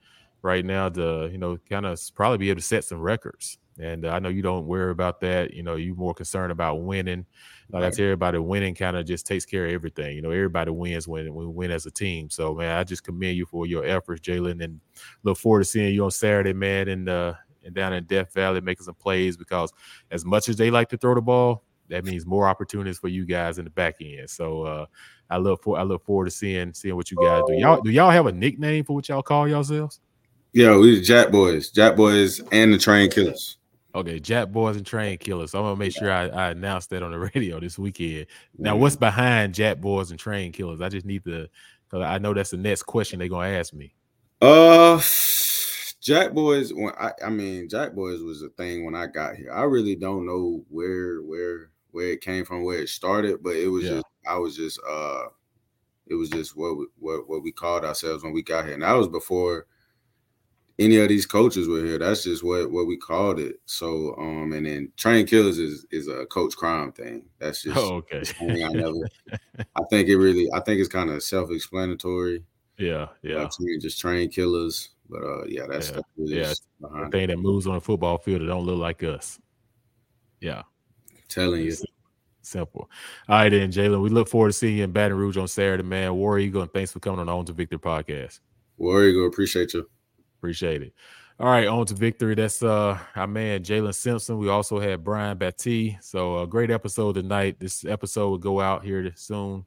right 0.44 0.66
now 0.66 0.90
to 0.90 1.30
you 1.32 1.38
know 1.40 1.58
kind 1.70 1.86
of 1.86 2.00
probably 2.16 2.40
be 2.40 2.50
able 2.52 2.62
to 2.62 2.66
set 2.68 2.86
some 2.86 3.02
records. 3.02 3.60
And 3.80 4.06
uh, 4.06 4.10
I 4.10 4.20
know 4.20 4.30
you 4.30 4.42
don't 4.42 4.66
worry 4.66 4.92
about 4.92 5.20
that. 5.22 5.54
You 5.54 5.64
know, 5.64 5.76
you're 5.76 5.96
more 5.96 6.14
concerned 6.14 6.52
about 6.52 6.84
winning. 6.84 7.26
Like 7.72 7.82
right. 7.82 7.88
I 7.88 7.96
tell 7.96 8.06
everybody, 8.06 8.38
winning 8.38 8.76
kind 8.76 8.96
of 8.96 9.06
just 9.06 9.26
takes 9.26 9.46
care 9.46 9.66
of 9.66 9.72
everything. 9.72 10.16
You 10.16 10.22
know, 10.22 10.32
everybody 10.32 10.72
wins 10.72 11.08
when, 11.08 11.34
when 11.34 11.48
we 11.48 11.52
win 11.52 11.72
as 11.72 11.86
a 11.86 11.92
team. 11.92 12.30
So, 12.30 12.54
man, 12.54 12.78
I 12.78 12.84
just 12.84 13.04
commend 13.04 13.38
you 13.38 13.46
for 13.46 13.66
your 13.66 13.84
efforts, 13.84 14.22
Jaylin, 14.22 14.64
and 14.64 14.80
look 15.24 15.38
forward 15.38 15.62
to 15.62 15.66
seeing 15.66 15.94
you 15.94 16.04
on 16.04 16.12
Saturday, 16.12 16.54
man, 16.54 16.88
and 16.88 17.10
uh, 17.10 17.34
and 17.64 17.74
down 17.74 17.94
in 17.94 18.04
Death 18.04 18.34
Valley 18.34 18.62
making 18.62 18.84
some 18.84 18.96
plays 18.96 19.38
because 19.38 19.72
as 20.12 20.26
much 20.26 20.50
as 20.50 20.58
they 20.58 20.70
like 20.70 20.90
to 20.90 20.98
throw 20.98 21.16
the 21.16 21.22
ball, 21.22 21.64
that 21.90 22.06
means 22.06 22.26
more 22.26 22.48
opportunities 22.48 22.98
for 22.98 23.08
you 23.08 23.26
guys 23.26 23.58
in 23.58 23.66
the 23.66 23.72
back 23.72 23.96
end. 24.02 24.30
So 24.30 24.64
uh, 24.64 24.86
I 25.30 25.38
look 25.38 25.64
for 25.64 25.78
I 25.78 25.84
look 25.84 26.06
forward 26.06 26.26
to 26.26 26.32
seeing 26.32 26.74
seeing 26.74 26.96
what 26.96 27.12
you 27.12 27.18
guys 27.18 27.44
do. 27.48 27.54
Y'all 27.54 27.82
do 27.82 27.92
y'all 27.92 28.12
have 28.12 28.26
a 28.26 28.32
nickname 28.32 28.84
for 28.84 28.94
what 28.94 29.10
y'all 29.10 29.24
call 29.24 29.48
yourselves? 29.48 30.00
Yeah, 30.54 30.78
we 30.78 30.96
the 30.96 31.02
Jack 31.02 31.32
Boys, 31.32 31.72
Jack 31.72 31.96
Boys, 31.96 32.40
and 32.52 32.74
the 32.74 32.78
Train 32.78 33.10
Killers. 33.10 33.58
Okay, 33.96 34.20
Jack 34.20 34.50
Boys 34.50 34.76
and 34.76 34.86
Train 34.86 35.18
Killers. 35.20 35.52
So 35.52 35.60
I'm 35.60 35.66
gonna 35.66 35.76
make 35.76 35.96
sure 35.96 36.12
I, 36.12 36.28
I 36.28 36.50
announce 36.50 36.88
that 36.88 37.04
on 37.04 37.12
the 37.12 37.20
radio 37.36 37.60
this 37.60 37.78
weekend. 37.78 38.26
Now, 38.58 38.76
what's 38.76 38.96
behind 38.96 39.54
Jack 39.54 39.80
Boys 39.80 40.10
and 40.10 40.20
Train 40.20 40.52
Killers? 40.52 40.82
I 40.82 40.90
just 40.90 41.06
need 41.06 41.24
to, 41.26 41.48
because 41.90 42.04
I 42.04 42.18
know 42.18 42.34
that's 42.34 42.52
the 42.52 42.58
next 42.58 42.84
question 42.84 43.20
they're 43.20 43.28
gonna 43.28 43.50
ask 43.50 43.74
me. 43.74 43.94
Uh, 44.42 45.00
Jack 46.02 46.34
Boys. 46.34 46.74
When 46.74 46.92
I, 47.00 47.12
I 47.24 47.30
mean, 47.30 47.70
Jack 47.70 47.94
Boys 47.94 48.22
was 48.22 48.42
a 48.42 48.50
thing 48.50 48.84
when 48.84 48.96
I 48.96 49.08
got 49.08 49.36
here. 49.36 49.52
I 49.52 49.64
really 49.64 49.96
don't 49.96 50.26
know 50.26 50.66
where 50.70 51.22
where 51.22 51.70
where 51.92 52.10
it 52.10 52.22
came 52.22 52.46
from, 52.46 52.64
where 52.64 52.80
it 52.80 52.90
started, 52.90 53.44
but 53.44 53.56
it 53.56 53.68
was 53.68 53.84
yeah. 53.86 53.92
just 53.92 54.06
I 54.28 54.38
was 54.38 54.56
just 54.56 54.80
uh, 54.90 55.26
it 56.08 56.16
was 56.16 56.30
just 56.30 56.58
what 56.58 56.78
we, 56.78 56.88
what 56.98 57.30
what 57.30 57.44
we 57.44 57.52
called 57.52 57.86
ourselves 57.86 58.24
when 58.24 58.34
we 58.34 58.42
got 58.42 58.66
here, 58.66 58.74
and 58.74 58.82
that 58.82 58.94
was 58.94 59.08
before 59.08 59.68
any 60.80 60.98
of 60.98 61.08
these 61.10 61.26
coaches 61.26 61.68
were 61.68 61.84
here. 61.84 62.00
That's 62.00 62.24
just 62.24 62.44
what 62.44 62.72
what 62.72 62.88
we 62.88 62.98
called 62.98 63.40
it. 63.40 63.58
So 63.66 64.16
um 64.18 64.54
and 64.54 64.66
then 64.66 64.92
train 64.98 65.26
killers 65.26 65.60
is 65.60 65.86
is 65.92 66.08
a 66.08 66.26
coach 66.26 66.56
crime 66.56 66.92
thing. 66.92 67.26
That's 67.40 67.64
just 67.64 67.78
oh, 67.78 67.96
okay. 67.98 68.24
I 68.42 68.70
never 68.70 68.96
I 69.58 69.84
think 69.90 70.10
it 70.10 70.18
really 70.18 70.48
I 70.54 70.60
think 70.62 70.80
it's 70.80 70.90
kind 70.90 71.10
of 71.10 71.22
self-explanatory. 71.24 72.44
Yeah, 72.78 73.08
yeah. 73.22 73.48
to 73.48 73.80
just 73.80 74.00
train 74.00 74.30
killers. 74.30 74.90
But 75.10 75.24
uh 75.24 75.46
yeah, 75.46 75.64
that's 75.70 75.92
yeah, 75.92 76.02
really 76.18 76.40
yeah. 76.40 76.54
the 76.80 77.10
thing 77.12 77.28
that 77.28 77.38
moves 77.38 77.68
on 77.68 77.76
the 77.76 77.82
football 77.82 78.18
field 78.18 78.42
that 78.42 78.48
don't 78.48 78.66
look 78.66 78.80
like 78.80 79.04
us. 79.04 79.40
Yeah. 80.40 80.64
I'm 81.10 81.18
telling 81.30 81.64
you. 81.64 81.76
Simple. 82.42 82.90
All 83.30 83.38
right, 83.38 83.50
then, 83.50 83.72
Jaylin. 83.72 84.02
We 84.02 84.10
look 84.10 84.28
forward 84.28 84.50
to 84.50 84.54
seeing 84.54 84.78
you 84.78 84.84
in 84.84 84.92
Baton 84.92 85.18
Rouge 85.18 85.38
on 85.38 85.48
Saturday, 85.48 85.82
man. 85.82 86.14
War 86.16 86.38
Eagle, 86.38 86.62
and 86.62 86.74
thanks 86.74 86.92
for 86.92 87.00
coming 87.00 87.22
on 87.22 87.28
the 87.28 87.34
On 87.34 87.46
to 87.46 87.54
Victory 87.54 87.80
podcast. 87.80 88.42
War 88.76 89.06
Eagle, 89.06 89.28
appreciate 89.28 89.74
you. 89.74 89.90
Appreciate 90.44 90.82
it. 90.82 90.94
All 91.40 91.50
right, 91.50 91.68
on 91.68 91.86
to 91.86 91.94
victory. 91.94 92.36
That's 92.36 92.62
uh 92.62 93.00
our 93.16 93.28
man 93.28 93.64
Jaylin 93.64 93.96
Simpson. 93.96 94.38
We 94.38 94.50
also 94.50 94.78
had 94.78 95.02
Brian 95.02 95.38
Battie. 95.38 95.98
So 96.04 96.40
a 96.40 96.48
great 96.48 96.70
episode 96.70 97.14
tonight. 97.14 97.62
This 97.62 97.86
episode 97.86 98.28
will 98.30 98.38
go 98.40 98.60
out 98.60 98.84
here 98.84 99.10
soon. 99.16 99.66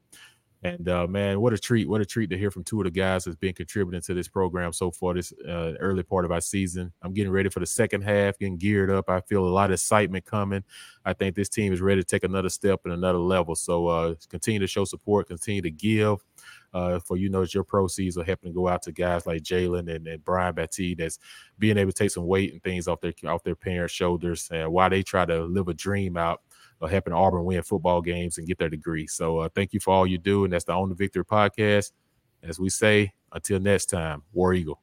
And 0.62 0.86
uh, 0.86 1.06
man, 1.06 1.40
what 1.40 1.54
a 1.54 1.58
treat! 1.58 1.88
What 1.88 2.02
a 2.02 2.04
treat 2.04 2.28
to 2.28 2.36
hear 2.36 2.50
from 2.50 2.62
two 2.62 2.80
of 2.80 2.84
the 2.84 2.90
guys 2.90 3.24
that's 3.24 3.36
been 3.36 3.54
contributing 3.54 4.02
to 4.02 4.12
this 4.12 4.28
program 4.28 4.70
so 4.74 4.90
far. 4.90 5.14
This 5.14 5.32
uh, 5.48 5.74
early 5.80 6.02
part 6.02 6.26
of 6.26 6.32
our 6.32 6.42
season. 6.42 6.92
I'm 7.00 7.14
getting 7.14 7.32
ready 7.32 7.48
for 7.48 7.60
the 7.60 7.66
second 7.66 8.02
half, 8.02 8.38
getting 8.38 8.58
geared 8.58 8.90
up. 8.90 9.08
I 9.08 9.22
feel 9.22 9.46
a 9.46 9.48
lot 9.48 9.70
of 9.70 9.74
excitement 9.74 10.26
coming. 10.26 10.62
I 11.06 11.14
think 11.14 11.36
this 11.36 11.48
team 11.48 11.72
is 11.72 11.80
ready 11.80 12.02
to 12.02 12.06
take 12.06 12.24
another 12.24 12.50
step 12.50 12.80
and 12.84 12.92
another 12.92 13.18
level. 13.18 13.54
So 13.54 13.86
uh, 13.86 14.14
continue 14.28 14.60
to 14.60 14.66
show 14.66 14.84
support, 14.84 15.28
continue 15.28 15.62
to 15.62 15.70
give 15.70 16.22
uh, 16.74 16.98
for 16.98 17.16
you 17.16 17.28
know 17.28 17.44
your 17.48 17.64
proceeds 17.64 18.18
are 18.18 18.24
helping 18.24 18.50
to 18.50 18.54
go 18.54 18.68
out 18.68 18.82
to 18.82 18.92
guys 18.92 19.26
like 19.26 19.42
Jaylin 19.42 19.94
and, 19.94 20.06
and 20.06 20.24
Brian 20.24 20.54
Battie 20.54 20.96
that's 20.96 21.18
being 21.58 21.78
able 21.78 21.92
to 21.92 21.96
take 21.96 22.10
some 22.10 22.26
weight 22.26 22.52
and 22.52 22.62
things 22.62 22.88
off 22.88 23.00
their 23.00 23.14
off 23.26 23.42
their 23.42 23.54
parents' 23.56 23.94
shoulders 23.94 24.48
and 24.52 24.70
why 24.72 24.88
they 24.88 25.02
try 25.02 25.24
to 25.24 25.44
live 25.44 25.68
a 25.68 25.74
dream 25.74 26.16
out 26.16 26.42
of 26.80 26.90
helping 26.90 27.12
Auburn 27.14 27.44
win 27.44 27.62
football 27.62 28.02
games 28.02 28.38
and 28.38 28.46
get 28.46 28.58
their 28.58 28.68
degree. 28.68 29.06
So 29.06 29.38
uh, 29.38 29.48
thank 29.54 29.72
you 29.72 29.80
for 29.80 29.94
all 29.94 30.06
you 30.06 30.18
do, 30.18 30.44
and 30.44 30.52
that's 30.52 30.64
the 30.64 30.72
On 30.72 30.88
the 30.88 30.94
Victory 30.94 31.24
podcast. 31.24 31.92
As 32.42 32.60
we 32.60 32.68
say, 32.68 33.12
until 33.32 33.58
next 33.58 33.86
time, 33.86 34.22
War 34.32 34.54
Eagle. 34.54 34.80